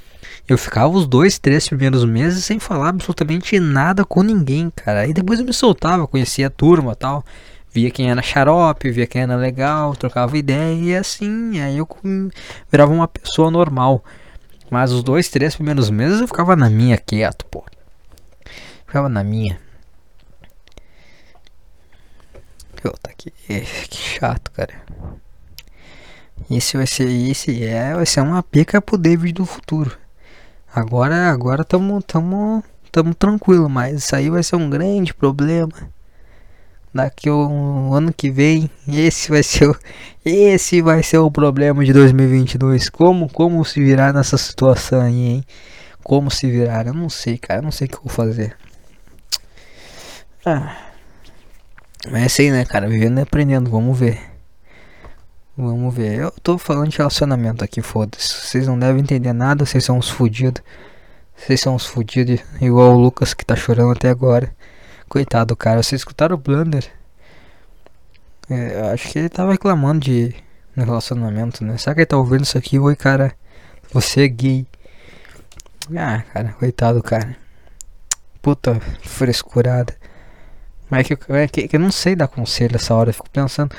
eu 0.48 0.56
ficava 0.56 0.88
os 0.88 1.06
dois, 1.06 1.38
três 1.38 1.68
primeiros 1.68 2.04
meses 2.04 2.44
sem 2.44 2.58
falar 2.58 2.88
absolutamente 2.88 3.60
nada 3.60 4.04
com 4.06 4.22
ninguém, 4.22 4.70
cara. 4.74 5.00
Aí 5.00 5.12
depois 5.12 5.38
eu 5.38 5.44
me 5.44 5.52
soltava, 5.52 6.06
conhecia 6.06 6.46
a 6.46 6.50
turma 6.50 6.94
tal. 6.94 7.24
Via 7.70 7.90
quem 7.90 8.10
era 8.10 8.22
xarope, 8.22 8.90
via 8.90 9.06
quem 9.06 9.22
era 9.22 9.36
legal, 9.36 9.96
trocava 9.96 10.38
ideia 10.38 10.74
e 10.80 10.96
assim, 10.96 11.60
aí 11.60 11.76
eu 11.76 11.88
virava 12.70 12.92
uma 12.92 13.08
pessoa 13.08 13.50
normal. 13.50 14.02
Mas 14.74 14.90
os 14.90 15.04
dois, 15.04 15.28
três 15.28 15.54
primeiros 15.54 15.88
meses 15.88 16.20
eu 16.20 16.26
ficava 16.26 16.56
na 16.56 16.68
minha 16.68 16.98
quieto, 16.98 17.46
pô. 17.46 17.64
Ficava 18.84 19.08
na 19.08 19.22
minha. 19.22 19.56
Eu, 22.82 22.90
tá 23.00 23.08
aqui. 23.08 23.30
Que 23.46 23.96
chato, 23.96 24.50
cara. 24.50 24.74
Esse 26.50 26.76
vai 26.76 26.88
ser. 26.88 27.08
Esse 27.08 27.62
é. 27.62 27.94
Vai 27.94 28.04
ser 28.04 28.20
uma 28.20 28.42
pica 28.42 28.82
pro 28.82 28.98
David 28.98 29.34
do 29.34 29.46
futuro. 29.46 29.96
Agora, 30.74 31.30
agora 31.30 31.62
tamo, 31.62 32.02
tamo, 32.02 32.64
tamo 32.90 33.14
tranquilo, 33.14 33.68
mas 33.70 33.98
isso 33.98 34.16
aí 34.16 34.28
vai 34.28 34.42
ser 34.42 34.56
um 34.56 34.68
grande 34.68 35.14
problema. 35.14 35.70
Daqui 36.94 37.28
um 37.28 37.92
ano 37.92 38.12
que 38.12 38.30
vem, 38.30 38.70
esse 38.86 39.28
vai 39.28 39.42
ser 39.42 39.68
o, 39.68 39.76
esse 40.24 40.80
vai 40.80 41.02
ser 41.02 41.18
o 41.18 41.28
problema 41.28 41.84
de 41.84 41.92
2022. 41.92 42.88
Como, 42.88 43.28
como 43.28 43.64
se 43.64 43.82
virar 43.82 44.12
nessa 44.12 44.38
situação 44.38 45.00
aí, 45.00 45.26
hein? 45.26 45.44
Como 46.04 46.30
se 46.30 46.48
virar? 46.48 46.86
Eu 46.86 46.94
não 46.94 47.10
sei, 47.10 47.36
cara, 47.36 47.58
eu 47.58 47.64
não 47.64 47.72
sei 47.72 47.88
o 47.88 47.90
que 47.90 47.96
eu 47.96 48.02
vou 48.04 48.12
fazer. 48.12 48.56
Ah. 50.46 50.76
Mas 52.12 52.22
é 52.22 52.26
assim, 52.26 52.50
né, 52.52 52.64
cara? 52.64 52.88
Vivendo 52.88 53.18
e 53.18 53.22
aprendendo, 53.22 53.68
vamos 53.68 53.98
ver. 53.98 54.20
Vamos 55.56 55.92
ver. 55.92 56.20
Eu 56.20 56.30
tô 56.42 56.58
falando 56.58 56.90
de 56.90 56.98
relacionamento 56.98 57.64
aqui, 57.64 57.82
foda-se. 57.82 58.46
Vocês 58.46 58.68
não 58.68 58.78
devem 58.78 59.02
entender 59.02 59.32
nada, 59.32 59.66
vocês 59.66 59.84
são 59.84 59.98
uns 59.98 60.10
fudidos. 60.10 60.62
Vocês 61.36 61.60
são 61.60 61.74
uns 61.74 61.86
fudidos, 61.86 62.38
igual 62.60 62.92
o 62.92 63.00
Lucas 63.00 63.34
que 63.34 63.44
tá 63.44 63.56
chorando 63.56 63.90
até 63.90 64.10
agora. 64.10 64.54
Coitado, 65.08 65.56
cara. 65.56 65.82
Vocês 65.82 66.00
escutaram 66.00 66.34
o 66.34 66.38
Blunder? 66.38 66.90
É, 68.48 68.92
acho 68.92 69.08
que 69.08 69.18
ele 69.18 69.28
tava 69.28 69.52
reclamando 69.52 70.00
de 70.00 70.34
no 70.76 70.84
relacionamento, 70.84 71.64
né? 71.64 71.76
Será 71.78 71.94
que 71.94 72.00
ele 72.00 72.06
tá 72.06 72.16
ouvindo 72.16 72.42
isso 72.42 72.58
aqui? 72.58 72.78
Oi, 72.78 72.96
cara. 72.96 73.34
Você 73.92 74.24
é 74.24 74.28
gay. 74.28 74.66
Ah, 75.96 76.22
cara, 76.32 76.52
coitado, 76.58 77.02
cara. 77.02 77.36
Puta 78.42 78.80
frescurada. 79.02 79.94
Mas 80.90 81.10
é 81.10 81.48
que, 81.48 81.62
é 81.62 81.68
que, 81.68 81.76
eu 81.76 81.80
não 81.80 81.92
sei 81.92 82.16
dar 82.16 82.28
conselho 82.28 82.76
essa 82.76 82.94
hora. 82.94 83.10
Eu 83.10 83.14
fico 83.14 83.30
pensando. 83.30 83.74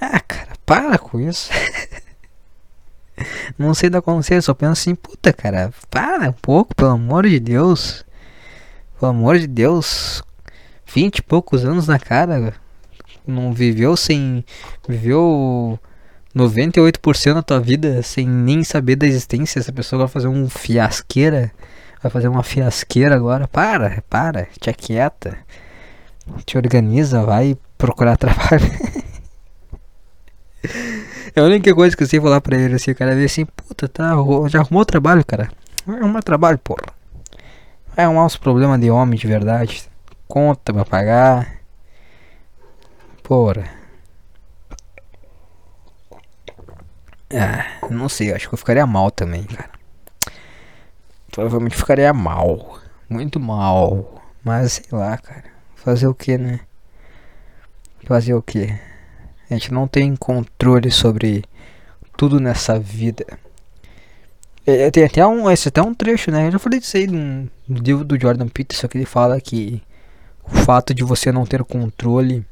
Ah, 0.00 0.20
cara, 0.20 0.52
para 0.64 0.98
com 0.98 1.20
isso. 1.20 1.50
Não 3.58 3.74
sei 3.74 3.90
da 3.90 4.00
conselho, 4.00 4.42
só 4.42 4.54
penso 4.54 4.72
assim, 4.72 4.94
puta, 4.94 5.32
cara, 5.32 5.72
para 5.90 6.28
um 6.28 6.32
pouco, 6.32 6.74
pelo 6.74 6.90
amor 6.90 7.26
de 7.26 7.40
Deus. 7.40 8.04
Pelo 8.98 9.10
amor 9.10 9.38
de 9.38 9.46
Deus. 9.46 10.22
Vinte 10.92 11.18
e 11.18 11.22
poucos 11.22 11.64
anos 11.64 11.86
na 11.86 11.98
cara. 11.98 12.54
Não 13.26 13.52
viveu 13.52 13.96
sem. 13.96 14.44
Viveu 14.88 15.78
98% 16.34 17.34
da 17.34 17.42
tua 17.42 17.60
vida 17.60 18.02
sem 18.02 18.26
nem 18.26 18.64
saber 18.64 18.96
da 18.96 19.06
existência. 19.06 19.58
Essa 19.58 19.72
pessoa 19.72 20.00
vai 20.00 20.08
fazer 20.08 20.28
um 20.28 20.48
fiasqueira. 20.48 21.52
Vai 22.02 22.10
fazer 22.10 22.28
uma 22.28 22.42
fiasqueira 22.42 23.14
agora. 23.14 23.46
Para, 23.46 24.02
para, 24.08 24.46
te 24.58 24.70
aquieta. 24.70 25.36
Te 26.44 26.56
organiza, 26.56 27.22
vai 27.22 27.56
procurar 27.76 28.16
trabalho. 28.18 28.70
É 31.34 31.40
a 31.40 31.44
única 31.44 31.74
coisa 31.74 31.96
que 31.96 32.02
eu 32.02 32.06
sei 32.06 32.20
falar 32.20 32.40
pra 32.40 32.56
ele 32.56 32.74
assim, 32.74 32.90
o 32.90 32.94
cara 32.94 33.14
vê 33.14 33.24
assim, 33.24 33.44
puta, 33.44 33.88
tá, 33.88 34.10
já 34.48 34.60
arrumou 34.60 34.84
trabalho, 34.84 35.24
cara. 35.24 35.50
Vai 35.86 36.00
arrumar 36.00 36.22
trabalho, 36.22 36.58
porra. 36.58 36.82
Vai 37.94 38.04
arrumar 38.04 38.26
os 38.26 38.36
problemas 38.36 38.80
de 38.80 38.90
homem 38.90 39.18
de 39.18 39.26
verdade. 39.26 39.88
Conta 40.28 40.72
pra 40.74 40.84
pagar. 40.84 41.60
Porra. 43.22 43.64
Ah, 47.32 47.88
não 47.90 48.08
sei, 48.08 48.32
acho 48.32 48.48
que 48.48 48.54
eu 48.54 48.58
ficaria 48.58 48.86
mal 48.86 49.10
também, 49.10 49.44
cara. 49.44 49.70
Provavelmente 51.30 51.76
ficaria 51.76 52.12
mal. 52.12 52.78
Muito 53.08 53.40
mal. 53.40 54.22
Mas 54.44 54.72
sei 54.74 54.86
lá, 54.92 55.16
cara. 55.16 55.44
Fazer 55.76 56.06
o 56.06 56.14
que, 56.14 56.36
né? 56.36 56.60
Fazer 58.04 58.34
o 58.34 58.42
que? 58.42 58.64
A 59.50 59.54
gente 59.54 59.72
não 59.72 59.88
tem 59.88 60.14
controle 60.14 60.90
sobre 60.90 61.44
tudo 62.16 62.38
nessa 62.38 62.78
vida. 62.78 63.24
É, 64.66 64.82
é, 64.82 64.90
tem 64.90 65.04
até 65.04 65.26
um, 65.26 65.50
esse 65.50 65.68
é 65.68 65.70
até 65.70 65.80
um 65.80 65.94
trecho, 65.94 66.30
né? 66.30 66.46
Eu 66.46 66.52
já 66.52 66.58
falei 66.58 66.80
disso 66.80 66.96
aí 66.98 67.06
no 67.06 67.48
livro 67.68 68.04
do 68.04 68.20
Jordan 68.20 68.48
Peterson 68.48 68.88
que 68.88 68.98
ele 68.98 69.06
fala 69.06 69.40
que 69.40 69.82
o 70.52 70.56
fato 70.64 70.94
de 70.94 71.02
você 71.02 71.30
não 71.32 71.46
ter 71.46 71.62
controle 71.64 72.44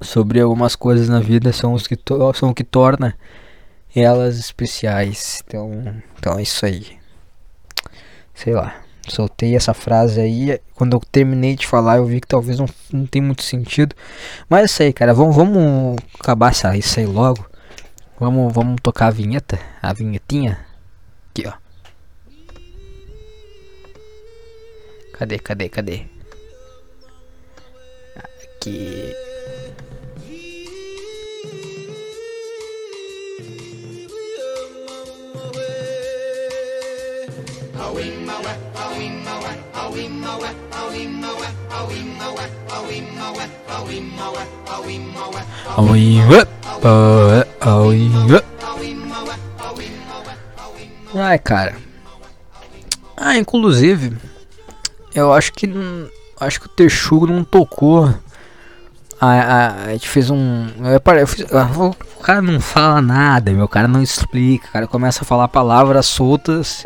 sobre 0.00 0.40
algumas 0.40 0.74
coisas 0.74 1.08
na 1.08 1.20
vida 1.20 1.52
são 1.52 1.74
os 1.74 1.86
que 1.86 1.96
são 2.34 2.50
o 2.50 2.54
que 2.54 2.64
torna 2.64 3.16
elas 3.94 4.38
especiais. 4.38 5.42
Então, 5.46 6.02
então 6.18 6.38
é 6.38 6.42
isso 6.42 6.64
aí. 6.64 6.98
Sei 8.34 8.54
lá. 8.54 8.82
Soltei 9.08 9.56
essa 9.56 9.74
frase 9.74 10.20
aí. 10.20 10.60
Quando 10.74 10.96
eu 10.96 11.00
terminei 11.00 11.56
de 11.56 11.66
falar, 11.66 11.96
eu 11.96 12.06
vi 12.06 12.20
que 12.20 12.26
talvez 12.26 12.58
não, 12.58 12.68
não 12.92 13.04
tem 13.04 13.20
muito 13.20 13.42
sentido. 13.42 13.94
Mas 14.48 14.60
é 14.60 14.64
isso 14.64 14.82
aí, 14.82 14.92
cara. 14.92 15.12
Vamos, 15.12 15.34
vamos 15.34 15.96
acabar 16.18 16.50
essa, 16.50 16.76
isso 16.76 17.00
aí 17.00 17.06
logo. 17.06 17.44
Vamos, 18.18 18.52
vamos 18.52 18.76
tocar 18.80 19.08
a 19.08 19.10
vinheta. 19.10 19.58
A 19.82 19.92
vinhetinha. 19.92 20.64
Aqui, 21.30 21.48
ó. 21.48 21.52
Cadê, 25.12 25.38
cadê, 25.38 25.68
cadê? 25.68 26.11
Aqui. 28.62 29.12
Ai, 51.14 51.38
cara. 51.38 51.76
Ah, 53.16 53.36
inclusive, 53.36 54.16
eu 55.14 55.32
acho 55.32 55.52
que 55.52 55.68
acho 56.38 56.60
que 56.60 56.66
o 56.66 56.70
Texugo 56.70 57.26
não 57.26 57.42
tocou. 57.42 58.14
A, 59.24 59.84
a, 59.84 59.92
gente 59.92 60.08
fez 60.08 60.30
um. 60.30 60.66
Eu, 60.78 61.14
eu 61.14 61.26
fiz, 61.28 61.46
eu, 61.48 61.96
o 62.18 62.20
cara 62.20 62.42
não 62.42 62.60
fala 62.60 63.00
nada, 63.00 63.52
meu 63.52 63.68
cara 63.68 63.86
não 63.86 64.02
explica. 64.02 64.66
O 64.66 64.72
cara 64.72 64.88
começa 64.88 65.22
a 65.22 65.24
falar 65.24 65.46
palavras 65.46 66.06
soltas 66.06 66.84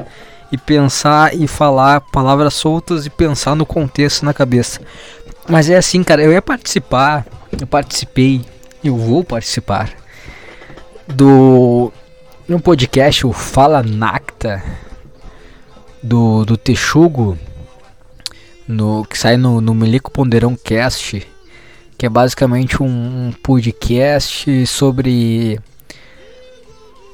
e 0.52 0.58
pensar 0.58 1.34
e 1.34 1.48
falar 1.48 2.02
palavras 2.02 2.52
soltas 2.52 3.06
e 3.06 3.10
pensar 3.10 3.54
no 3.54 3.64
contexto 3.64 4.22
na 4.22 4.34
cabeça. 4.34 4.82
Mas 5.48 5.70
é 5.70 5.78
assim, 5.78 6.04
cara, 6.04 6.22
eu 6.22 6.30
ia 6.30 6.42
participar, 6.42 7.24
eu 7.58 7.66
participei, 7.66 8.44
eu 8.84 8.98
vou 8.98 9.24
participar 9.24 9.88
do 11.08 11.90
um 12.50 12.58
podcast, 12.58 13.26
o 13.26 13.32
Fala 13.32 13.82
Nacta 13.82 14.62
do, 16.02 16.44
do 16.44 16.58
Texugo, 16.58 17.38
no, 18.68 19.06
que 19.06 19.16
sai 19.18 19.38
no, 19.38 19.62
no 19.62 19.74
Melico 19.74 20.10
Ponderão 20.10 20.54
Cast, 20.54 21.26
que 21.98 22.06
é 22.06 22.08
basicamente 22.08 22.82
um, 22.82 22.86
um 23.28 23.32
podcast 23.42 24.66
sobre 24.66 25.58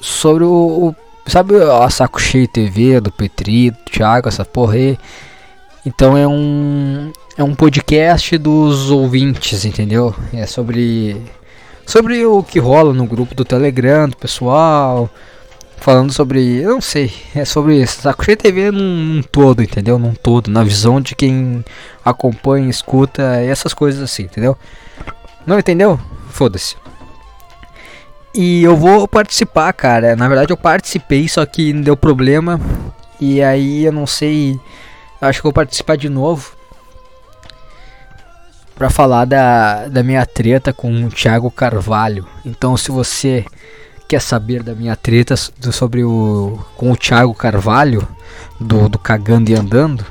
sobre 0.00 0.44
o, 0.44 0.88
o 0.88 0.96
Sabe 1.26 1.54
a 1.62 1.88
Saco 1.88 2.20
Cheio 2.20 2.48
TV 2.48 3.00
do 3.00 3.12
Petri, 3.12 3.70
do 3.70 3.76
Thiago, 3.90 4.28
essa 4.28 4.44
porra 4.44 4.74
aí? 4.74 4.98
Então 5.86 6.16
é 6.16 6.26
um 6.26 7.12
é 7.36 7.44
um 7.44 7.54
podcast 7.54 8.36
dos 8.38 8.90
ouvintes, 8.90 9.64
entendeu? 9.64 10.14
É 10.32 10.46
sobre 10.46 11.16
sobre 11.86 12.24
o 12.26 12.42
que 12.42 12.58
rola 12.58 12.92
no 12.92 13.06
grupo 13.06 13.34
do 13.34 13.44
Telegram, 13.44 14.08
do 14.08 14.16
pessoal, 14.16 15.08
falando 15.82 16.12
sobre, 16.12 16.62
eu 16.62 16.74
não 16.74 16.80
sei, 16.80 17.12
é 17.34 17.44
sobre 17.44 17.84
Cheio 17.84 18.36
TV 18.36 18.70
num, 18.70 18.96
num 18.96 19.22
todo, 19.22 19.62
entendeu? 19.62 19.98
Num 19.98 20.14
todo, 20.14 20.48
na 20.48 20.62
visão 20.62 21.00
de 21.00 21.16
quem 21.16 21.64
acompanha, 22.04 22.70
escuta, 22.70 23.22
essas 23.40 23.74
coisas 23.74 24.00
assim, 24.00 24.22
entendeu? 24.22 24.56
Não 25.44 25.58
entendeu? 25.58 25.98
Foda-se. 26.30 26.76
E 28.32 28.62
eu 28.62 28.76
vou 28.76 29.08
participar, 29.08 29.72
cara. 29.72 30.14
Na 30.14 30.28
verdade 30.28 30.52
eu 30.52 30.56
participei, 30.56 31.28
só 31.28 31.44
que 31.44 31.72
deu 31.72 31.96
problema. 31.96 32.60
E 33.20 33.42
aí 33.42 33.84
eu 33.84 33.92
não 33.92 34.06
sei. 34.06 34.58
Acho 35.20 35.40
que 35.40 35.44
vou 35.44 35.52
participar 35.52 35.96
de 35.96 36.08
novo. 36.08 36.56
Pra 38.76 38.88
falar 38.88 39.26
da, 39.26 39.88
da 39.88 40.02
minha 40.02 40.24
treta 40.24 40.72
com 40.72 41.04
o 41.04 41.10
Thiago 41.10 41.50
Carvalho. 41.50 42.26
Então 42.46 42.76
se 42.76 42.90
você 42.90 43.44
quer 44.12 44.20
saber 44.20 44.62
da 44.62 44.74
minha 44.74 44.94
treta 44.94 45.34
do, 45.58 45.72
sobre 45.72 46.04
o. 46.04 46.58
com 46.76 46.92
o 46.92 46.96
Thiago 46.96 47.32
Carvalho, 47.32 48.06
do, 48.60 48.86
do 48.86 48.98
Cagando 48.98 49.50
e 49.50 49.54
Andando. 49.54 50.04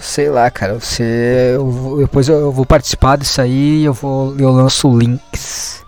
Sei 0.00 0.28
lá, 0.28 0.50
cara. 0.50 0.74
Você. 0.74 1.52
Eu, 1.54 1.98
depois 2.00 2.28
eu, 2.28 2.40
eu 2.40 2.50
vou 2.50 2.66
participar 2.66 3.16
disso 3.16 3.40
aí 3.40 3.84
eu 3.84 3.94
vou. 3.94 4.36
Eu 4.36 4.50
lanço 4.50 4.92
links 4.98 5.84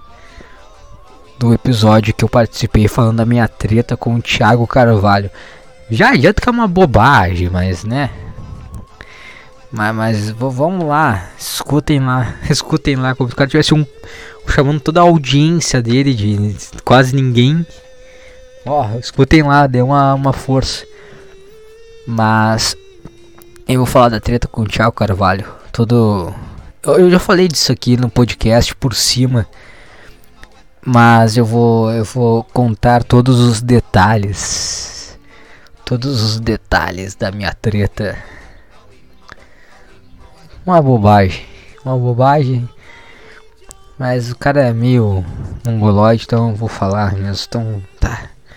do 1.41 1.53
episódio 1.53 2.15
que 2.15 2.25
eu 2.25 2.29
participei 2.29 2.87
falando 2.87 3.17
da 3.17 3.27
minha 3.27 3.49
treta 3.49 3.97
com 3.97 4.15
o 4.15 4.23
Thiago 4.23 4.65
Carvalho. 4.65 5.33
Já 5.91 6.11
adianta 6.11 6.41
que 6.41 6.49
é 6.49 6.53
uma 6.53 6.69
bobagem, 6.69 7.51
mas 7.51 7.83
né? 7.83 8.11
Mas, 9.73 9.97
mas 9.97 10.31
vamos 10.31 10.87
lá, 10.87 11.31
escutem 11.37 11.99
lá, 11.99 12.37
escutem 12.49 12.95
lá, 12.95 13.13
como 13.17 13.29
se 13.29 13.35
o 13.35 13.37
cara 13.37 13.51
tivesse 13.51 13.75
um 13.75 13.85
chamando 14.49 14.81
toda 14.81 15.01
a 15.01 15.05
audiência 15.05 15.83
dele 15.83 16.15
de 16.15 16.57
quase 16.85 17.15
ninguém. 17.15 17.67
Ó, 18.67 18.89
oh, 18.95 18.99
escutem 18.99 19.43
lá, 19.43 19.67
dê 19.67 19.83
uma, 19.83 20.15
uma 20.15 20.33
força. 20.33 20.87
Mas 22.07 22.77
eu 23.69 23.79
vou 23.79 23.87
falar 23.87 24.09
da 24.09 24.21
treta 24.21 24.49
com 24.49 24.63
o 24.63 24.69
Thiago 24.69 24.93
Carvalho. 24.93 25.47
Todo 25.73 26.33
eu, 26.87 26.99
eu 26.99 27.11
já 27.11 27.19
falei 27.19 27.49
disso 27.49 27.73
aqui 27.73 27.97
no 27.97 28.11
podcast 28.11 28.75
por 28.77 28.95
cima 28.95 29.47
mas 30.85 31.37
eu 31.37 31.45
vou 31.45 31.91
eu 31.91 32.05
vou 32.05 32.45
contar 32.45 33.03
todos 33.03 33.41
os 33.41 33.63
detalhes 33.63 35.19
todos 35.83 36.23
os 36.23 36.41
detalhes 36.41 37.15
da 37.15 37.33
minha 37.33 37.55
treta 37.55 38.19
uma 40.67 40.83
bobagem 40.83 41.47
uma 41.83 41.97
bobagem 41.97 42.69
mas 43.99 44.31
o 44.31 44.37
cara 44.37 44.63
é 44.63 44.73
meio 44.73 45.25
mongoloide 45.65 46.25
então 46.27 46.55
vou 46.55 46.69
falar 46.69 47.15
mesmo 47.15 47.45
então 47.49 47.83
tá 48.01 48.34